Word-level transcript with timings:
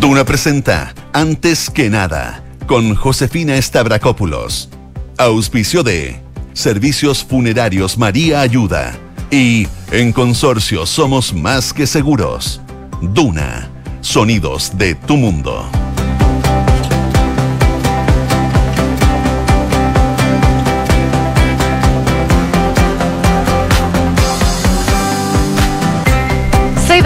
Duna 0.00 0.24
presenta 0.24 0.94
Antes 1.12 1.68
que 1.68 1.90
nada 1.90 2.42
con 2.66 2.94
Josefina 2.94 3.60
Stavrakopoulos. 3.60 4.70
Auspicio 5.18 5.82
de 5.82 6.22
Servicios 6.54 7.22
Funerarios 7.22 7.98
María 7.98 8.40
Ayuda 8.40 8.96
y 9.30 9.68
en 9.92 10.12
Consorcio 10.12 10.86
Somos 10.86 11.34
Más 11.34 11.74
que 11.74 11.86
Seguros. 11.86 12.62
Duna, 13.12 13.68
sonidos 14.00 14.72
de 14.78 14.94
tu 14.94 15.18
mundo. 15.18 15.68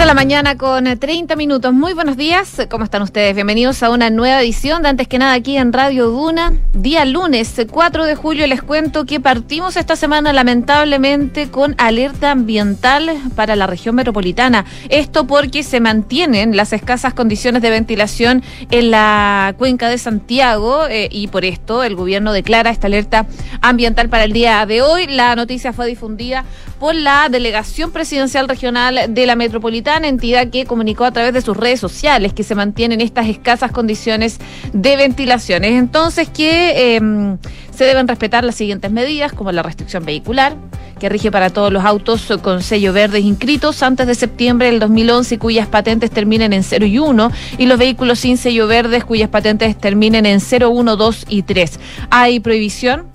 De 0.05 0.09
la 0.09 0.13
mañana 0.13 0.55
con 0.55 0.83
30 0.99 1.35
minutos. 1.35 1.73
Muy 1.73 1.93
buenos 1.93 2.15
días. 2.15 2.67
¿Cómo 2.69 2.83
están 2.83 3.01
ustedes? 3.01 3.33
Bienvenidos 3.33 3.81
a 3.81 3.89
una 3.89 4.11
nueva 4.11 4.39
edición 4.39 4.83
de 4.83 4.89
Antes 4.89 5.07
que 5.07 5.17
nada 5.17 5.33
aquí 5.33 5.57
en 5.57 5.73
Radio 5.73 6.09
Duna. 6.09 6.53
Día 6.73 7.05
lunes 7.05 7.59
4 7.67 8.05
de 8.05 8.13
julio 8.13 8.45
les 8.45 8.61
cuento 8.61 9.05
que 9.07 9.19
partimos 9.19 9.77
esta 9.77 9.95
semana 9.95 10.31
lamentablemente 10.31 11.49
con 11.49 11.73
alerta 11.79 12.29
ambiental 12.29 13.17
para 13.35 13.55
la 13.55 13.65
región 13.65 13.95
metropolitana. 13.95 14.65
Esto 14.89 15.25
porque 15.25 15.63
se 15.63 15.79
mantienen 15.79 16.55
las 16.55 16.71
escasas 16.71 17.15
condiciones 17.15 17.63
de 17.63 17.71
ventilación 17.71 18.43
en 18.69 18.91
la 18.91 19.55
cuenca 19.57 19.89
de 19.89 19.97
Santiago 19.97 20.85
eh, 20.87 21.09
y 21.11 21.29
por 21.29 21.45
esto 21.45 21.83
el 21.83 21.95
gobierno 21.95 22.31
declara 22.31 22.69
esta 22.69 22.85
alerta 22.85 23.25
ambiental 23.61 24.09
para 24.09 24.25
el 24.25 24.33
día 24.33 24.63
de 24.67 24.83
hoy. 24.83 25.07
La 25.07 25.35
noticia 25.35 25.73
fue 25.73 25.87
difundida 25.87 26.45
por 26.79 26.95
la 26.95 27.29
Delegación 27.29 27.91
Presidencial 27.91 28.47
Regional 28.47 29.05
de 29.09 29.25
la 29.25 29.35
Metropolitana, 29.35 30.07
entidad 30.07 30.49
que 30.49 30.65
comunicó 30.65 31.05
a 31.05 31.11
través 31.11 31.33
de 31.33 31.41
sus 31.41 31.55
redes 31.55 31.79
sociales 31.79 32.33
que 32.33 32.43
se 32.43 32.55
mantienen 32.55 33.01
estas 33.01 33.27
escasas 33.27 33.71
condiciones 33.71 34.39
de 34.73 34.97
ventilación. 34.97 35.63
entonces 35.63 36.29
que 36.29 36.95
em, 36.95 37.37
se 37.75 37.85
deben 37.85 38.07
respetar 38.07 38.43
las 38.43 38.55
siguientes 38.55 38.91
medidas, 38.91 39.33
como 39.33 39.51
la 39.51 39.63
restricción 39.63 40.05
vehicular, 40.05 40.55
que 40.99 41.09
rige 41.09 41.31
para 41.31 41.49
todos 41.49 41.71
los 41.71 41.83
autos 41.83 42.31
con 42.41 42.61
sello 42.61 42.93
verde 42.93 43.19
inscritos 43.19 43.83
antes 43.83 44.07
de 44.07 44.15
septiembre 44.15 44.67
del 44.67 44.79
2011 44.79 45.35
y 45.35 45.37
cuyas 45.37 45.67
patentes 45.67 46.09
terminen 46.11 46.53
en 46.53 46.63
0 46.63 46.85
y 46.85 46.99
1, 46.99 47.31
y 47.57 47.65
los 47.65 47.77
vehículos 47.77 48.19
sin 48.19 48.37
sello 48.37 48.67
verde 48.67 49.01
cuyas 49.01 49.29
patentes 49.29 49.77
terminen 49.77 50.25
en 50.25 50.39
0, 50.39 50.69
1, 50.69 50.95
2 50.95 51.25
y 51.29 51.43
3. 51.43 51.79
Hay 52.09 52.39
prohibición 52.39 53.14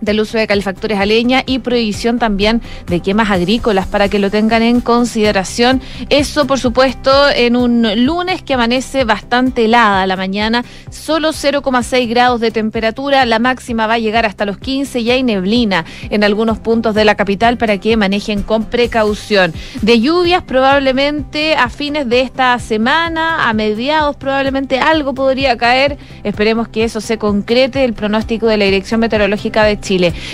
del 0.00 0.20
uso 0.20 0.38
de 0.38 0.46
calefactores 0.46 0.98
a 0.98 1.06
leña 1.06 1.42
y 1.46 1.58
prohibición 1.58 2.18
también 2.18 2.62
de 2.86 3.00
quemas 3.00 3.30
agrícolas 3.30 3.86
para 3.86 4.08
que 4.08 4.18
lo 4.18 4.30
tengan 4.30 4.62
en 4.62 4.80
consideración. 4.80 5.80
Eso, 6.10 6.46
por 6.46 6.58
supuesto, 6.58 7.10
en 7.34 7.56
un 7.56 8.04
lunes 8.04 8.42
que 8.42 8.54
amanece 8.54 9.04
bastante 9.04 9.64
helada 9.64 10.06
la 10.06 10.16
mañana, 10.16 10.64
solo 10.90 11.30
0,6 11.30 12.08
grados 12.08 12.40
de 12.40 12.50
temperatura, 12.50 13.26
la 13.26 13.38
máxima 13.38 13.86
va 13.86 13.94
a 13.94 13.98
llegar 13.98 14.26
hasta 14.26 14.44
los 14.44 14.58
15 14.58 15.00
y 15.00 15.10
hay 15.10 15.22
neblina 15.22 15.84
en 16.10 16.24
algunos 16.24 16.58
puntos 16.58 16.94
de 16.94 17.04
la 17.04 17.14
capital 17.14 17.56
para 17.58 17.78
que 17.78 17.96
manejen 17.96 18.42
con 18.42 18.64
precaución. 18.64 19.52
De 19.82 20.00
lluvias 20.00 20.42
probablemente 20.42 21.54
a 21.54 21.68
fines 21.68 22.08
de 22.08 22.20
esta 22.20 22.58
semana, 22.58 23.48
a 23.48 23.52
mediados 23.52 24.16
probablemente 24.16 24.78
algo 24.78 25.14
podría 25.14 25.56
caer. 25.56 25.96
Esperemos 26.24 26.68
que 26.68 26.84
eso 26.84 27.00
se 27.00 27.18
concrete. 27.18 27.84
El 27.84 27.94
pronóstico 27.94 28.46
de 28.46 28.56
la 28.56 28.64
Dirección 28.64 29.00
Meteorológica 29.00 29.64
de 29.64 29.80
Chile. 29.80 29.85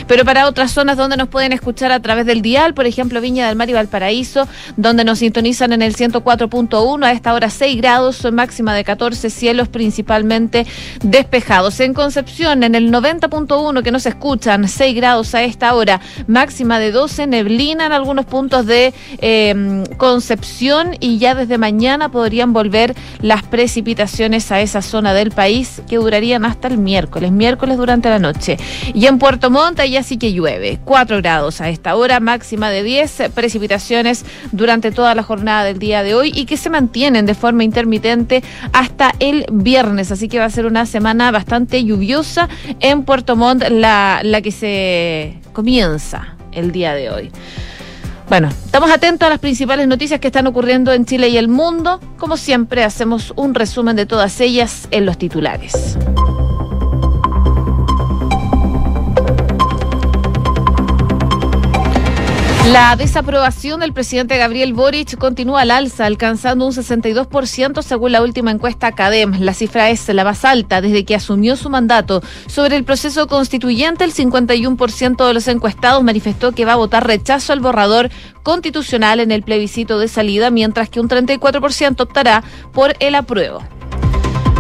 Pero 0.06 0.25
para 0.25 0.47
otras 0.47 0.70
zonas 0.70 0.97
donde 0.97 1.17
nos 1.17 1.28
pueden 1.28 1.53
escuchar 1.53 1.92
a 1.92 2.00
través 2.00 2.27
del 2.27 2.42
dial, 2.42 2.75
por 2.75 2.86
ejemplo 2.86 3.20
Viña 3.20 3.48
del 3.48 3.56
Mar 3.56 3.69
y 3.69 3.72
Valparaíso, 3.75 4.48
donde 4.77 5.05
nos 5.05 5.19
sintonizan 5.19 5.72
en 5.72 5.83
el 5.83 5.95
104.1, 5.95 7.05
a 7.05 7.12
esta 7.12 7.34
hora 7.34 7.50
6 7.50 7.77
grados, 7.77 8.27
máxima 8.33 8.75
de 8.75 8.84
14, 8.84 9.30
cielos 9.30 9.69
principalmente 9.69 10.67
despejados. 11.03 11.80
En 11.80 11.92
Concepción, 11.92 12.62
en 12.62 12.75
el 12.75 12.91
90.1 12.91 13.83
que 13.83 13.91
nos 13.91 14.06
escuchan, 14.06 14.69
6 14.69 14.97
grados 14.97 15.34
a 15.34 15.42
esta 15.42 15.74
hora, 15.74 16.01
máxima 16.27 16.79
de 16.79 16.91
12, 16.91 17.27
neblina 17.27 17.86
en 17.86 17.92
algunos 17.92 18.24
puntos 18.24 18.67
de 18.67 18.95
em, 19.18 19.85
Concepción 19.96 20.96
y 21.01 21.18
ya 21.18 21.35
desde 21.35 21.58
mañana 21.58 22.11
podrían 22.11 22.52
volver 22.52 22.95
las 23.20 23.42
precipitaciones 23.42 24.51
a 24.51 24.61
esa 24.61 24.83
zona 24.83 25.12
del 25.14 25.30
país 25.30 25.83
que 25.89 25.96
durarían 25.96 26.45
hasta 26.45 26.68
el 26.68 26.79
miércoles, 26.79 27.33
miércoles 27.33 27.77
durante 27.77 28.08
la 28.08 28.18
noche. 28.18 28.57
Y 28.95 29.07
en 29.07 29.18
Puerto 29.18 29.42
Monta 29.51 29.86
ya 29.86 30.03
sí 30.03 30.17
que 30.17 30.33
llueve. 30.33 30.79
4 30.85 31.19
grados 31.19 31.61
a 31.61 31.69
esta 31.69 31.97
hora, 31.97 32.20
máxima 32.20 32.70
de 32.70 32.83
10 32.83 33.30
precipitaciones 33.35 34.25
durante 34.53 34.91
toda 34.92 35.14
la 35.14 35.23
jornada 35.23 35.64
del 35.64 35.79
día 35.79 36.03
de 36.03 36.14
hoy 36.14 36.33
y 36.35 36.47
que 36.47 36.57
se 36.57 36.70
mantienen 36.70 37.27
de 37.27 37.35
forma 37.35 37.64
intermitente 37.64 38.42
hasta 38.73 39.13
el 39.19 39.47
viernes. 39.53 40.11
Así 40.13 40.29
que 40.29 40.39
va 40.39 40.47
a 40.47 40.51
ser 40.51 40.67
una 40.67 40.86
semana 40.86 41.30
bastante 41.30 41.85
lluviosa 41.85 42.48
en 42.80 43.05
Puerto 43.05 43.36
Montt, 43.36 43.64
la 43.70 44.41
que 44.42 44.51
se 44.51 45.39
comienza 45.53 46.36
el 46.53 46.73
día 46.73 46.95
de 46.95 47.11
hoy. 47.11 47.30
Bueno, 48.29 48.48
estamos 48.48 48.91
atentos 48.91 49.27
a 49.27 49.30
las 49.30 49.41
principales 49.41 49.86
noticias 49.86 50.19
que 50.19 50.29
están 50.29 50.47
ocurriendo 50.47 50.92
en 50.95 51.05
Chile 51.05 51.29
y 51.29 51.36
el 51.36 51.48
mundo. 51.48 52.01
Como 52.17 52.39
siempre, 52.39 52.83
hacemos 52.83 53.33
un 53.36 53.55
resumen 53.55 53.95
de 53.95 54.07
todas 54.07 54.41
ellas 54.41 54.89
en 54.91 55.05
los 55.05 55.19
titulares. 55.19 55.98
La 62.70 62.95
desaprobación 62.95 63.80
del 63.80 63.92
presidente 63.92 64.39
Gabriel 64.39 64.73
Boric 64.73 65.18
continúa 65.18 65.62
al 65.62 65.73
alza, 65.73 66.06
alcanzando 66.06 66.64
un 66.64 66.73
62% 66.73 67.83
según 67.83 68.12
la 68.12 68.23
última 68.23 68.52
encuesta 68.52 68.92
CADEM. 68.92 69.40
La 69.40 69.52
cifra 69.52 69.90
es 69.90 70.08
la 70.08 70.23
más 70.23 70.45
alta 70.45 70.80
desde 70.80 71.05
que 71.05 71.17
asumió 71.17 71.56
su 71.56 71.70
mandato. 71.70 72.23
Sobre 72.46 72.77
el 72.77 72.84
proceso 72.84 73.27
constituyente, 73.27 74.05
el 74.05 74.14
51% 74.14 75.27
de 75.27 75.34
los 75.34 75.48
encuestados 75.48 76.05
manifestó 76.05 76.52
que 76.52 76.64
va 76.64 76.74
a 76.74 76.77
votar 76.77 77.05
rechazo 77.05 77.52
al 77.52 77.58
borrador 77.58 78.11
constitucional 78.45 79.18
en 79.18 79.33
el 79.33 79.42
plebiscito 79.42 79.98
de 79.98 80.06
salida, 80.06 80.50
mientras 80.50 80.89
que 80.89 81.00
un 81.00 81.08
34% 81.08 82.00
optará 82.00 82.44
por 82.73 82.94
el 83.00 83.17
apruebo. 83.17 83.61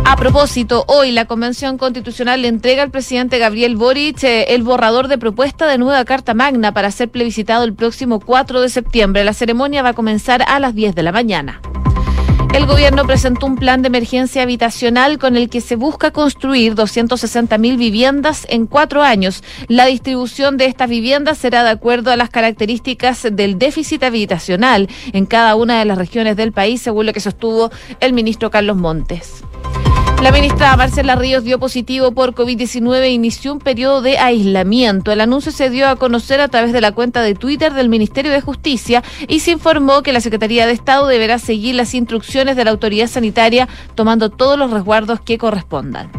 A 0.04 0.16
propósito, 0.16 0.84
hoy 0.88 1.12
la 1.12 1.26
Convención 1.26 1.78
Constitucional 1.78 2.42
le 2.42 2.48
entrega 2.48 2.82
al 2.82 2.90
presidente 2.90 3.38
Gabriel 3.38 3.76
Boric 3.76 4.24
eh, 4.24 4.54
el 4.54 4.64
borrador 4.64 5.06
de 5.06 5.16
propuesta 5.16 5.66
de 5.68 5.78
nueva 5.78 6.04
Carta 6.04 6.34
Magna 6.34 6.74
para 6.74 6.90
ser 6.90 7.08
plebiscitado 7.08 7.62
el 7.64 7.72
próximo 7.72 8.18
4 8.18 8.60
de 8.60 8.68
septiembre. 8.68 9.22
La 9.22 9.32
ceremonia 9.32 9.82
va 9.82 9.90
a 9.90 9.94
comenzar 9.94 10.42
a 10.46 10.58
las 10.58 10.74
10 10.74 10.96
de 10.96 11.02
la 11.04 11.12
mañana. 11.12 11.60
El 12.52 12.66
gobierno 12.66 13.06
presentó 13.06 13.46
un 13.46 13.56
plan 13.56 13.80
de 13.80 13.88
emergencia 13.88 14.42
habitacional 14.42 15.18
con 15.18 15.36
el 15.36 15.48
que 15.48 15.60
se 15.60 15.76
busca 15.76 16.10
construir 16.10 16.74
260 16.74 17.56
mil 17.56 17.76
viviendas 17.76 18.46
en 18.50 18.66
cuatro 18.66 19.02
años. 19.02 19.42
La 19.68 19.86
distribución 19.86 20.58
de 20.58 20.66
estas 20.66 20.90
viviendas 20.90 21.38
será 21.38 21.64
de 21.64 21.70
acuerdo 21.70 22.10
a 22.10 22.16
las 22.16 22.28
características 22.28 23.26
del 23.32 23.58
déficit 23.58 24.02
habitacional 24.02 24.88
en 25.12 25.26
cada 25.26 25.54
una 25.54 25.78
de 25.78 25.86
las 25.86 25.96
regiones 25.96 26.36
del 26.36 26.52
país, 26.52 26.82
según 26.82 27.06
lo 27.06 27.12
que 27.12 27.20
sostuvo 27.20 27.70
el 28.00 28.12
ministro 28.12 28.50
Carlos 28.50 28.76
Montes. 28.76 29.44
La 30.22 30.30
ministra 30.30 30.76
Marcela 30.76 31.16
Ríos 31.16 31.42
dio 31.42 31.58
positivo 31.58 32.12
por 32.12 32.32
COVID-19 32.32 33.00
e 33.00 33.10
inició 33.10 33.52
un 33.52 33.58
periodo 33.58 34.02
de 34.02 34.18
aislamiento. 34.18 35.10
El 35.10 35.20
anuncio 35.20 35.50
se 35.50 35.68
dio 35.68 35.88
a 35.88 35.96
conocer 35.96 36.40
a 36.40 36.46
través 36.46 36.72
de 36.72 36.80
la 36.80 36.92
cuenta 36.92 37.22
de 37.22 37.34
Twitter 37.34 37.74
del 37.74 37.88
Ministerio 37.88 38.30
de 38.30 38.40
Justicia 38.40 39.02
y 39.26 39.40
se 39.40 39.50
informó 39.50 40.04
que 40.04 40.12
la 40.12 40.20
Secretaría 40.20 40.64
de 40.64 40.74
Estado 40.74 41.08
deberá 41.08 41.40
seguir 41.40 41.74
las 41.74 41.92
instrucciones 41.92 42.54
de 42.54 42.64
la 42.64 42.70
autoridad 42.70 43.08
sanitaria 43.08 43.68
tomando 43.96 44.30
todos 44.30 44.56
los 44.56 44.70
resguardos 44.70 45.20
que 45.20 45.38
correspondan. 45.38 46.12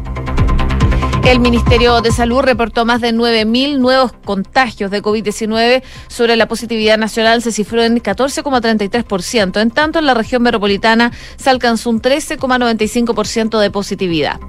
El 1.26 1.40
Ministerio 1.40 2.02
de 2.02 2.12
Salud 2.12 2.42
reportó 2.42 2.84
más 2.84 3.00
de 3.00 3.14
9.000 3.14 3.78
nuevos 3.78 4.12
contagios 4.26 4.92
de 4.92 5.02
COVID-19. 5.02 5.82
Sobre 6.08 6.36
la 6.36 6.48
positividad 6.50 6.98
nacional 6.98 7.42
se 7.42 7.54
cifró 7.54 7.82
en 7.82 8.04
14,33%. 8.04 9.62
En 9.62 9.72
tanto, 9.72 10.00
en 10.00 10.06
la 10.06 10.14
región 10.14 10.44
metropolitana 10.44 11.14
se 11.38 11.50
alcanzó 11.50 11.90
un 11.90 12.02
13,95% 12.02 13.58
de 13.60 13.72
positividad. 13.72 14.40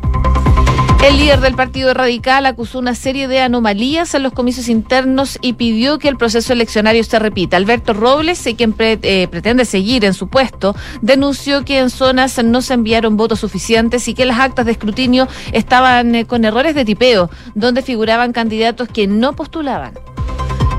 El 1.04 1.18
líder 1.18 1.40
del 1.42 1.54
Partido 1.54 1.92
Radical 1.92 2.46
acusó 2.46 2.78
una 2.78 2.94
serie 2.94 3.28
de 3.28 3.38
anomalías 3.38 4.14
en 4.14 4.22
los 4.22 4.32
comicios 4.32 4.70
internos 4.70 5.38
y 5.42 5.52
pidió 5.52 5.98
que 5.98 6.08
el 6.08 6.16
proceso 6.16 6.54
eleccionario 6.54 7.04
se 7.04 7.18
repita. 7.18 7.58
Alberto 7.58 7.92
Robles, 7.92 8.42
quien 8.56 8.74
eh, 8.78 9.28
pretende 9.30 9.66
seguir 9.66 10.06
en 10.06 10.14
su 10.14 10.28
puesto, 10.28 10.74
denunció 11.02 11.62
que 11.62 11.78
en 11.78 11.90
zonas 11.90 12.42
no 12.42 12.62
se 12.62 12.72
enviaron 12.72 13.18
votos 13.18 13.40
suficientes 13.40 14.08
y 14.08 14.14
que 14.14 14.24
las 14.24 14.40
actas 14.40 14.64
de 14.64 14.72
escrutinio 14.72 15.28
estaban 15.52 16.14
eh, 16.14 16.24
con 16.24 16.42
errores 16.46 16.74
de 16.74 16.86
tipeo, 16.86 17.28
donde 17.54 17.82
figuraban 17.82 18.32
candidatos 18.32 18.88
que 18.88 19.06
no 19.06 19.36
postulaban. 19.36 19.92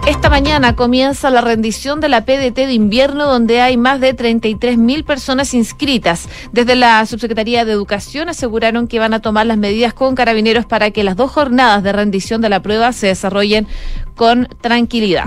Esta 0.08 0.30
mañana 0.30 0.76
comienza 0.76 1.32
la 1.32 1.42
rendición 1.42 2.00
de 2.00 2.10
la 2.10 2.26
PDT 2.26 2.56
de 2.56 2.74
invierno 2.74 3.26
donde 3.26 3.62
hay 3.62 3.76
más 3.76 4.00
de 4.00 4.14
33 4.14 4.78
mil 4.78 5.04
personas 5.04 5.56
inscritas. 5.56 6.30
Desde 6.52 6.76
la 6.76 7.04
Subsecretaría 7.08 7.66
de 7.66 7.72
Educación 7.72 8.30
aseguraron 8.30 8.88
que 8.88 9.00
van 9.00 9.16
a 9.16 9.20
tomar 9.20 9.48
las 9.48 9.58
medidas 9.58 9.96
con 9.96 10.14
carabineros 10.14 10.68
para 10.68 10.92
que 10.92 11.04
las 11.04 11.16
dos 11.16 11.32
jornadas 11.32 11.82
de 11.82 11.92
rendición 11.92 12.40
de 12.42 12.50
la 12.50 12.62
prueba 12.62 12.94
se 12.94 13.08
desarrollen 13.08 13.68
con 14.16 14.48
tranquilidad. 14.62 15.26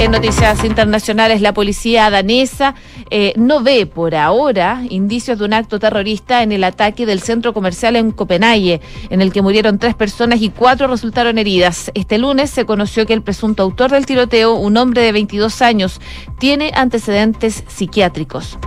En 0.00 0.12
noticias 0.12 0.64
internacionales, 0.64 1.42
la 1.42 1.52
policía 1.52 2.08
danesa 2.08 2.74
eh, 3.10 3.34
no 3.36 3.62
ve 3.62 3.84
por 3.84 4.14
ahora 4.14 4.82
indicios 4.88 5.38
de 5.38 5.44
un 5.44 5.52
acto 5.52 5.78
terrorista 5.78 6.42
en 6.42 6.52
el 6.52 6.64
ataque 6.64 7.04
del 7.04 7.20
centro 7.20 7.52
comercial 7.52 7.96
en 7.96 8.10
Copenhague, 8.10 8.80
en 9.10 9.20
el 9.20 9.30
que 9.30 9.42
murieron 9.42 9.78
tres 9.78 9.94
personas 9.94 10.40
y 10.40 10.48
cuatro 10.48 10.86
resultaron 10.86 11.36
heridas. 11.36 11.90
Este 11.92 12.16
lunes 12.16 12.48
se 12.48 12.64
conoció 12.64 13.04
que 13.04 13.12
el 13.12 13.20
presunto 13.20 13.62
autor 13.62 13.90
del 13.90 14.06
tiroteo, 14.06 14.54
un 14.54 14.78
hombre 14.78 15.02
de 15.02 15.12
22 15.12 15.60
años, 15.60 16.00
tiene 16.38 16.72
antecedentes 16.74 17.62
psiquiátricos. 17.68 18.58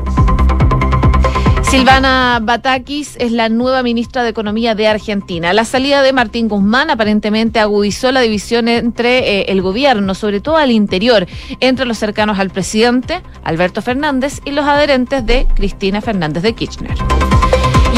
Silvana 1.73 2.39
Batakis 2.39 3.15
es 3.19 3.31
la 3.31 3.49
nueva 3.49 3.81
ministra 3.81 4.21
de 4.21 4.29
Economía 4.29 4.75
de 4.75 4.87
Argentina. 4.87 5.53
La 5.53 5.65
salida 5.65 6.03
de 6.03 6.13
Martín 6.13 6.47
Guzmán 6.47 6.91
aparentemente 6.91 7.59
agudizó 7.59 8.11
la 8.11 8.21
división 8.21 8.67
entre 8.67 9.39
eh, 9.39 9.45
el 9.47 9.63
gobierno, 9.63 10.13
sobre 10.13 10.39
todo 10.39 10.57
al 10.57 10.69
interior, 10.69 11.25
entre 11.61 11.87
los 11.87 11.97
cercanos 11.97 12.37
al 12.37 12.51
presidente, 12.51 13.23
Alberto 13.43 13.81
Fernández, 13.81 14.39
y 14.45 14.51
los 14.51 14.65
adherentes 14.65 15.25
de 15.25 15.47
Cristina 15.55 15.99
Fernández 15.99 16.43
de 16.43 16.53
Kirchner. 16.53 16.95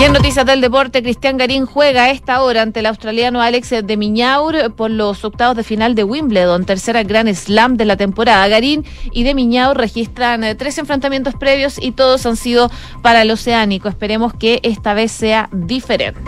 En 0.05 0.13
noticias 0.13 0.45
del 0.45 0.61
deporte, 0.61 1.01
Cristian 1.01 1.35
Garín 1.35 1.65
juega 1.65 2.03
a 2.03 2.11
esta 2.11 2.43
hora 2.43 2.61
ante 2.61 2.81
el 2.81 2.85
australiano 2.85 3.41
Alex 3.41 3.71
de 3.83 3.97
Miñaur 3.97 4.71
por 4.75 4.91
los 4.91 5.25
octavos 5.25 5.57
de 5.57 5.63
final 5.63 5.95
de 5.95 6.03
Wimbledon, 6.03 6.63
tercera 6.63 7.01
Grand 7.01 7.33
Slam 7.33 7.75
de 7.75 7.85
la 7.85 7.97
temporada. 7.97 8.47
Garín 8.47 8.85
y 9.11 9.23
de 9.23 9.33
Miñaur 9.33 9.75
registran 9.75 10.43
eh, 10.43 10.53
tres 10.53 10.77
enfrentamientos 10.77 11.33
previos 11.33 11.81
y 11.81 11.91
todos 11.91 12.23
han 12.27 12.35
sido 12.37 12.69
para 13.01 13.23
el 13.23 13.31
oceánico. 13.31 13.89
Esperemos 13.89 14.35
que 14.35 14.59
esta 14.61 14.93
vez 14.93 15.11
sea 15.11 15.49
diferente. 15.51 16.21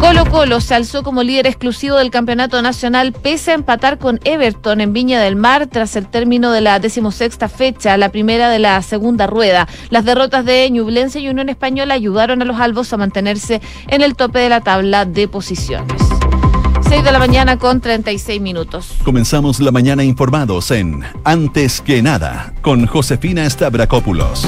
Colo 0.00 0.26
Colo 0.26 0.60
se 0.60 0.74
alzó 0.74 1.02
como 1.02 1.22
líder 1.22 1.46
exclusivo 1.46 1.96
del 1.96 2.10
campeonato 2.10 2.60
nacional 2.60 3.12
pese 3.12 3.52
a 3.52 3.54
empatar 3.54 3.98
con 3.98 4.20
Everton 4.24 4.80
en 4.80 4.92
Viña 4.92 5.20
del 5.20 5.36
Mar 5.36 5.66
tras 5.66 5.96
el 5.96 6.06
término 6.06 6.52
de 6.52 6.60
la 6.60 6.78
decimosexta 6.78 7.48
fecha, 7.48 7.96
la 7.96 8.10
primera 8.10 8.50
de 8.50 8.58
la 8.58 8.80
segunda 8.82 9.26
rueda. 9.26 9.66
Las 9.90 10.04
derrotas 10.04 10.44
de 10.44 10.70
Ñublense 10.70 11.20
y 11.20 11.28
Unión 11.28 11.48
Española 11.48 11.94
ayudaron 11.94 12.42
a 12.42 12.44
los 12.44 12.60
albos 12.60 12.92
a 12.92 12.96
mantenerse 12.96 13.60
en 13.88 14.02
el 14.02 14.14
tope 14.14 14.38
de 14.38 14.50
la 14.50 14.60
tabla 14.60 15.04
de 15.06 15.28
posiciones. 15.28 16.02
6 16.88 17.02
de 17.02 17.12
la 17.12 17.18
mañana 17.18 17.58
con 17.58 17.80
36 17.80 18.40
minutos. 18.40 18.92
Comenzamos 19.02 19.58
la 19.60 19.72
mañana 19.72 20.04
informados 20.04 20.70
en 20.70 21.02
Antes 21.24 21.80
que 21.80 22.00
nada 22.02 22.54
con 22.62 22.86
Josefina 22.86 23.48
Stavrakopoulos 23.48 24.46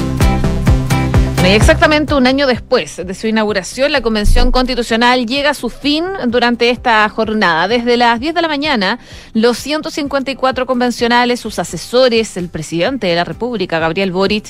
exactamente 1.45 2.13
un 2.13 2.27
año 2.27 2.47
después 2.47 2.97
de 2.97 3.13
su 3.13 3.27
inauguración, 3.27 3.91
la 3.91 4.01
Convención 4.01 4.51
Constitucional 4.51 5.25
llega 5.25 5.51
a 5.51 5.53
su 5.53 5.69
fin 5.69 6.03
durante 6.27 6.69
esta 6.69 7.07
jornada. 7.09 7.67
Desde 7.67 7.97
las 7.97 8.19
10 8.19 8.35
de 8.35 8.41
la 8.41 8.47
mañana, 8.47 8.99
los 9.33 9.57
154 9.57 10.65
convencionales, 10.65 11.39
sus 11.39 11.57
asesores, 11.59 12.37
el 12.37 12.49
presidente 12.49 13.07
de 13.07 13.15
la 13.15 13.23
República, 13.23 13.79
Gabriel 13.79 14.11
Boric, 14.11 14.45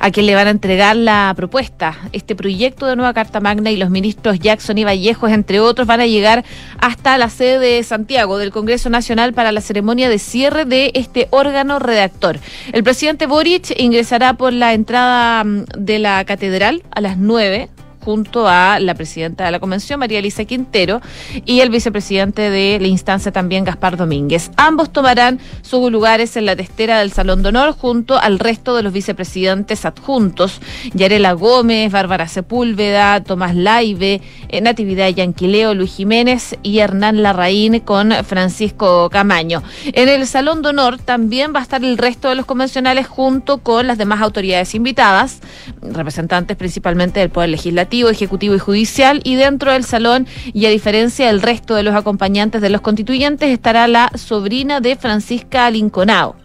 a 0.00 0.10
quien 0.10 0.26
le 0.26 0.34
van 0.34 0.46
a 0.46 0.50
entregar 0.50 0.96
la 0.96 1.32
propuesta, 1.36 1.98
este 2.12 2.36
proyecto 2.36 2.86
de 2.86 2.96
nueva 2.96 3.14
Carta 3.14 3.40
Magna 3.40 3.70
y 3.70 3.76
los 3.76 3.90
ministros 3.90 4.38
Jackson 4.38 4.78
y 4.78 4.84
Vallejos, 4.84 5.30
entre 5.32 5.60
otros, 5.60 5.86
van 5.86 6.00
a 6.00 6.06
llegar 6.06 6.44
hasta 6.80 7.18
la 7.18 7.30
sede 7.30 7.58
de 7.58 7.82
Santiago 7.82 8.38
del 8.38 8.52
Congreso 8.52 8.90
Nacional 8.90 9.32
para 9.32 9.52
la 9.52 9.60
ceremonia 9.60 10.08
de 10.08 10.18
cierre 10.18 10.64
de 10.64 10.92
este 10.94 11.26
órgano 11.30 11.78
redactor. 11.78 12.38
El 12.72 12.84
presidente 12.84 13.26
Boric 13.26 13.74
ingresará 13.78 14.34
por 14.34 14.52
la 14.52 14.72
entrada 14.72 15.42
mm, 15.44 15.64
de 15.76 15.98
la 15.98 16.24
catedral 16.28 16.84
a 16.90 17.00
las 17.00 17.16
9 17.16 17.70
junto 18.04 18.48
a 18.48 18.78
la 18.80 18.94
presidenta 18.94 19.44
de 19.44 19.50
la 19.50 19.60
convención, 19.60 20.00
María 20.00 20.18
Elisa 20.18 20.44
Quintero, 20.44 21.00
y 21.44 21.60
el 21.60 21.70
vicepresidente 21.70 22.50
de 22.50 22.78
la 22.80 22.88
instancia 22.88 23.32
también, 23.32 23.64
Gaspar 23.64 23.96
Domínguez. 23.96 24.50
Ambos 24.56 24.92
tomarán 24.92 25.38
sus 25.62 25.90
lugares 25.90 26.36
en 26.36 26.46
la 26.46 26.56
testera 26.56 27.00
del 27.00 27.12
Salón 27.12 27.42
de 27.42 27.50
Honor 27.50 27.72
junto 27.72 28.18
al 28.18 28.38
resto 28.38 28.76
de 28.76 28.82
los 28.82 28.92
vicepresidentes 28.92 29.84
adjuntos, 29.84 30.60
Yarela 30.94 31.32
Gómez, 31.32 31.92
Bárbara 31.92 32.28
Sepúlveda, 32.28 33.22
Tomás 33.22 33.54
Laive, 33.54 34.20
eh, 34.48 34.60
Natividad 34.60 35.08
Yanquileo, 35.08 35.74
Luis 35.74 35.94
Jiménez 35.94 36.56
y 36.62 36.78
Hernán 36.78 37.22
Larraín 37.22 37.80
con 37.80 38.12
Francisco 38.24 39.10
Camaño. 39.10 39.62
En 39.92 40.08
el 40.08 40.26
Salón 40.26 40.62
de 40.62 40.70
Honor 40.70 40.98
también 40.98 41.52
va 41.54 41.60
a 41.60 41.62
estar 41.62 41.84
el 41.84 41.98
resto 41.98 42.28
de 42.28 42.34
los 42.34 42.46
convencionales 42.46 43.06
junto 43.06 43.58
con 43.58 43.86
las 43.86 43.98
demás 43.98 44.20
autoridades 44.20 44.74
invitadas, 44.74 45.40
representantes 45.82 46.56
principalmente 46.56 47.20
del 47.20 47.30
Poder 47.30 47.50
Legislativo, 47.50 47.87
Ejecutivo 47.90 48.54
y 48.54 48.58
Judicial, 48.58 49.20
y 49.24 49.34
dentro 49.34 49.72
del 49.72 49.84
salón, 49.84 50.26
y 50.52 50.66
a 50.66 50.70
diferencia 50.70 51.26
del 51.26 51.42
resto 51.42 51.74
de 51.74 51.82
los 51.82 51.94
acompañantes 51.94 52.60
de 52.60 52.70
los 52.70 52.80
constituyentes, 52.80 53.50
estará 53.50 53.88
la 53.88 54.10
sobrina 54.14 54.80
de 54.80 54.96
Francisca 54.96 55.70
Linconao 55.70 56.36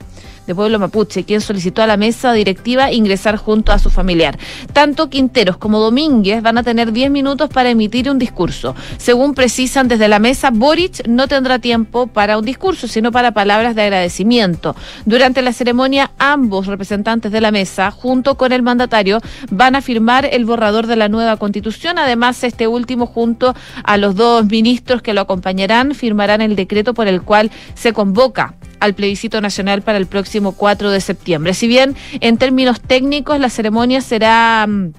de 0.47 0.55
Pueblo 0.55 0.79
Mapuche, 0.79 1.23
quien 1.23 1.41
solicitó 1.41 1.81
a 1.81 1.87
la 1.87 1.97
mesa 1.97 2.33
directiva 2.33 2.91
ingresar 2.91 3.37
junto 3.37 3.71
a 3.71 3.79
su 3.79 3.89
familiar. 3.89 4.37
Tanto 4.73 5.09
Quinteros 5.09 5.57
como 5.57 5.79
Domínguez 5.79 6.41
van 6.41 6.57
a 6.57 6.63
tener 6.63 6.91
10 6.91 7.11
minutos 7.11 7.49
para 7.49 7.69
emitir 7.69 8.09
un 8.09 8.19
discurso. 8.19 8.75
Según 8.97 9.33
precisan 9.33 9.87
desde 9.87 10.07
la 10.07 10.19
mesa, 10.19 10.49
Boric 10.51 11.07
no 11.07 11.27
tendrá 11.27 11.59
tiempo 11.59 12.07
para 12.07 12.37
un 12.37 12.45
discurso, 12.45 12.87
sino 12.87 13.11
para 13.11 13.31
palabras 13.31 13.75
de 13.75 13.83
agradecimiento. 13.83 14.75
Durante 15.05 15.41
la 15.41 15.53
ceremonia, 15.53 16.11
ambos 16.17 16.67
representantes 16.67 17.31
de 17.31 17.41
la 17.41 17.51
mesa, 17.51 17.91
junto 17.91 18.35
con 18.35 18.51
el 18.51 18.61
mandatario, 18.61 19.19
van 19.51 19.75
a 19.75 19.81
firmar 19.81 20.25
el 20.25 20.45
borrador 20.45 20.87
de 20.87 20.95
la 20.95 21.09
nueva 21.09 21.37
constitución. 21.37 21.97
Además, 21.97 22.43
este 22.43 22.67
último, 22.67 23.05
junto 23.05 23.55
a 23.83 23.97
los 23.97 24.15
dos 24.15 24.45
ministros 24.45 25.01
que 25.01 25.13
lo 25.13 25.21
acompañarán, 25.21 25.95
firmarán 25.95 26.41
el 26.41 26.55
decreto 26.55 26.93
por 26.93 27.07
el 27.07 27.21
cual 27.21 27.51
se 27.75 27.93
convoca 27.93 28.55
al 28.83 28.95
plebiscito 28.95 29.39
nacional 29.39 29.81
para 29.81 29.97
el 29.97 30.07
próximo 30.07 30.51
4 30.51 30.91
de 30.91 30.99
septiembre. 30.99 31.53
Si 31.53 31.67
bien 31.67 31.95
en 32.19 32.37
términos 32.37 32.81
técnicos 32.81 33.39
la 33.39 33.49
ceremonia 33.49 34.01
será 34.01 34.67
mm, 34.67 34.91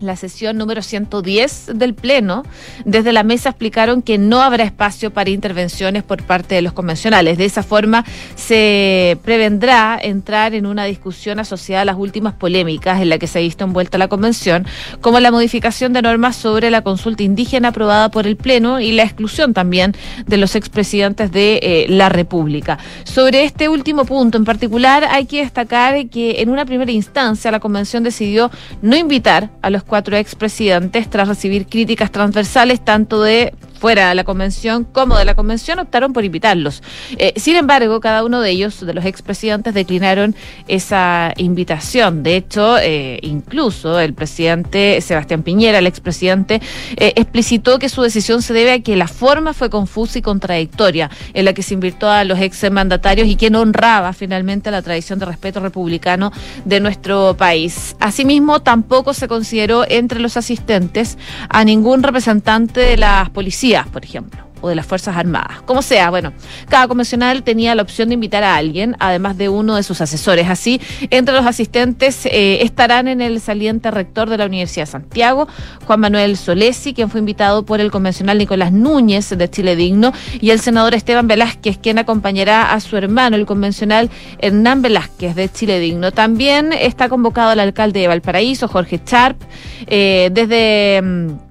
la 0.00 0.16
sesión 0.16 0.56
número 0.56 0.82
110 0.82 1.72
del 1.74 1.94
Pleno, 1.94 2.44
desde 2.84 3.12
la 3.12 3.22
mesa 3.22 3.50
explicaron 3.50 4.02
que 4.02 4.18
no 4.18 4.42
habrá 4.42 4.64
espacio 4.64 5.10
para 5.12 5.30
intervenciones 5.30 6.02
por 6.02 6.22
parte 6.22 6.54
de 6.54 6.62
los 6.62 6.72
convencionales. 6.72 7.38
De 7.38 7.44
esa 7.44 7.62
forma, 7.62 8.04
se 8.36 9.18
prevendrá 9.24 9.98
entrar 10.00 10.54
en 10.54 10.66
una 10.66 10.84
discusión 10.84 11.38
asociada 11.38 11.82
a 11.82 11.84
las 11.84 11.96
últimas 11.96 12.34
polémicas 12.34 13.00
en 13.00 13.08
la 13.08 13.18
que 13.18 13.26
se 13.26 13.38
ha 13.38 13.42
visto 13.42 13.64
envuelta 13.64 13.98
la 13.98 14.08
convención, 14.08 14.66
como 15.00 15.20
la 15.20 15.30
modificación 15.30 15.92
de 15.92 16.02
normas 16.02 16.36
sobre 16.36 16.70
la 16.70 16.82
consulta 16.82 17.22
indígena 17.22 17.68
aprobada 17.68 18.10
por 18.10 18.26
el 18.26 18.36
Pleno 18.36 18.80
y 18.80 18.92
la 18.92 19.02
exclusión 19.02 19.54
también 19.54 19.94
de 20.26 20.36
los 20.36 20.54
expresidentes 20.54 21.32
de 21.32 21.60
eh, 21.62 21.86
la 21.88 22.08
República. 22.08 22.78
Sobre 23.04 23.44
este 23.44 23.68
último 23.68 24.04
punto 24.04 24.38
en 24.38 24.44
particular, 24.44 25.04
hay 25.10 25.26
que 25.26 25.40
destacar 25.40 26.08
que 26.08 26.40
en 26.40 26.50
una 26.50 26.64
primera 26.64 26.92
instancia 26.92 27.50
la 27.50 27.60
convención 27.60 28.02
decidió 28.02 28.50
no 28.82 28.96
invitar 28.96 29.50
a 29.62 29.70
los 29.70 29.84
cuatro 29.88 30.16
expresidentes 30.16 31.10
tras 31.10 31.26
recibir 31.26 31.66
críticas 31.66 32.12
transversales 32.12 32.84
tanto 32.84 33.22
de 33.22 33.52
fuera 33.78 34.08
de 34.08 34.14
la 34.14 34.24
convención 34.24 34.84
como 34.84 35.16
de 35.16 35.24
la 35.24 35.34
convención 35.34 35.78
optaron 35.78 36.12
por 36.12 36.24
invitarlos. 36.24 36.82
Eh, 37.16 37.32
sin 37.36 37.56
embargo, 37.56 38.00
cada 38.00 38.24
uno 38.24 38.40
de 38.40 38.50
ellos, 38.50 38.84
de 38.84 38.92
los 38.92 39.04
expresidentes, 39.04 39.74
declinaron 39.74 40.34
esa 40.66 41.32
invitación. 41.36 42.22
De 42.22 42.36
hecho, 42.36 42.78
eh, 42.78 43.18
incluso 43.22 44.00
el 44.00 44.14
presidente 44.14 45.00
Sebastián 45.00 45.42
Piñera, 45.42 45.78
el 45.78 45.86
expresidente, 45.86 46.60
eh, 46.96 47.12
explicitó 47.16 47.78
que 47.78 47.88
su 47.88 48.02
decisión 48.02 48.42
se 48.42 48.52
debe 48.52 48.72
a 48.72 48.80
que 48.80 48.96
la 48.96 49.08
forma 49.08 49.54
fue 49.54 49.70
confusa 49.70 50.18
y 50.18 50.22
contradictoria 50.22 51.10
en 51.34 51.44
la 51.44 51.52
que 51.52 51.62
se 51.62 51.74
invitó 51.74 52.10
a 52.10 52.24
los 52.24 52.40
ex 52.40 52.70
mandatarios 52.70 53.28
y 53.28 53.36
que 53.36 53.50
no 53.50 53.60
honraba 53.60 54.12
finalmente 54.12 54.70
la 54.70 54.82
tradición 54.82 55.18
de 55.18 55.26
respeto 55.26 55.60
republicano 55.60 56.32
de 56.64 56.80
nuestro 56.80 57.36
país. 57.36 57.96
Asimismo, 58.00 58.60
tampoco 58.60 59.14
se 59.14 59.28
consideró 59.28 59.84
entre 59.88 60.20
los 60.20 60.36
asistentes 60.36 61.16
a 61.48 61.64
ningún 61.64 62.02
representante 62.02 62.80
de 62.80 62.96
las 62.96 63.30
policías 63.30 63.67
por 63.92 64.04
ejemplo 64.04 64.48
o 64.60 64.68
de 64.68 64.74
las 64.74 64.86
Fuerzas 64.86 65.16
Armadas. 65.16 65.62
Como 65.64 65.82
sea, 65.82 66.10
bueno, 66.10 66.32
cada 66.68 66.88
convencional 66.88 67.42
tenía 67.42 67.74
la 67.74 67.82
opción 67.82 68.08
de 68.08 68.14
invitar 68.14 68.42
a 68.44 68.56
alguien, 68.56 68.96
además 68.98 69.36
de 69.38 69.48
uno 69.48 69.76
de 69.76 69.82
sus 69.82 70.00
asesores. 70.00 70.48
Así, 70.48 70.80
entre 71.10 71.34
los 71.34 71.46
asistentes 71.46 72.26
eh, 72.26 72.62
estarán 72.62 73.08
en 73.08 73.20
el 73.20 73.40
saliente 73.40 73.90
rector 73.90 74.28
de 74.28 74.38
la 74.38 74.46
Universidad 74.46 74.86
de 74.86 74.92
Santiago, 74.92 75.48
Juan 75.86 76.00
Manuel 76.00 76.36
Solesi, 76.36 76.94
quien 76.94 77.10
fue 77.10 77.20
invitado 77.20 77.64
por 77.64 77.80
el 77.80 77.90
convencional 77.90 78.38
Nicolás 78.38 78.72
Núñez 78.72 79.30
de 79.30 79.50
Chile 79.50 79.76
Digno, 79.76 80.12
y 80.40 80.50
el 80.50 80.60
senador 80.60 80.94
Esteban 80.94 81.28
Velázquez, 81.28 81.78
quien 81.78 81.98
acompañará 81.98 82.72
a 82.72 82.80
su 82.80 82.96
hermano, 82.96 83.36
el 83.36 83.46
convencional 83.46 84.10
Hernán 84.38 84.82
Velázquez 84.82 85.34
de 85.34 85.48
Chile 85.48 85.78
Digno. 85.78 86.12
También 86.12 86.72
está 86.72 87.08
convocado 87.08 87.52
el 87.52 87.60
alcalde 87.60 88.00
de 88.00 88.08
Valparaíso, 88.08 88.68
Jorge 88.68 89.02
Charp, 89.04 89.40
eh, 89.86 90.30
desde 90.32 91.00
mm, 91.02 91.47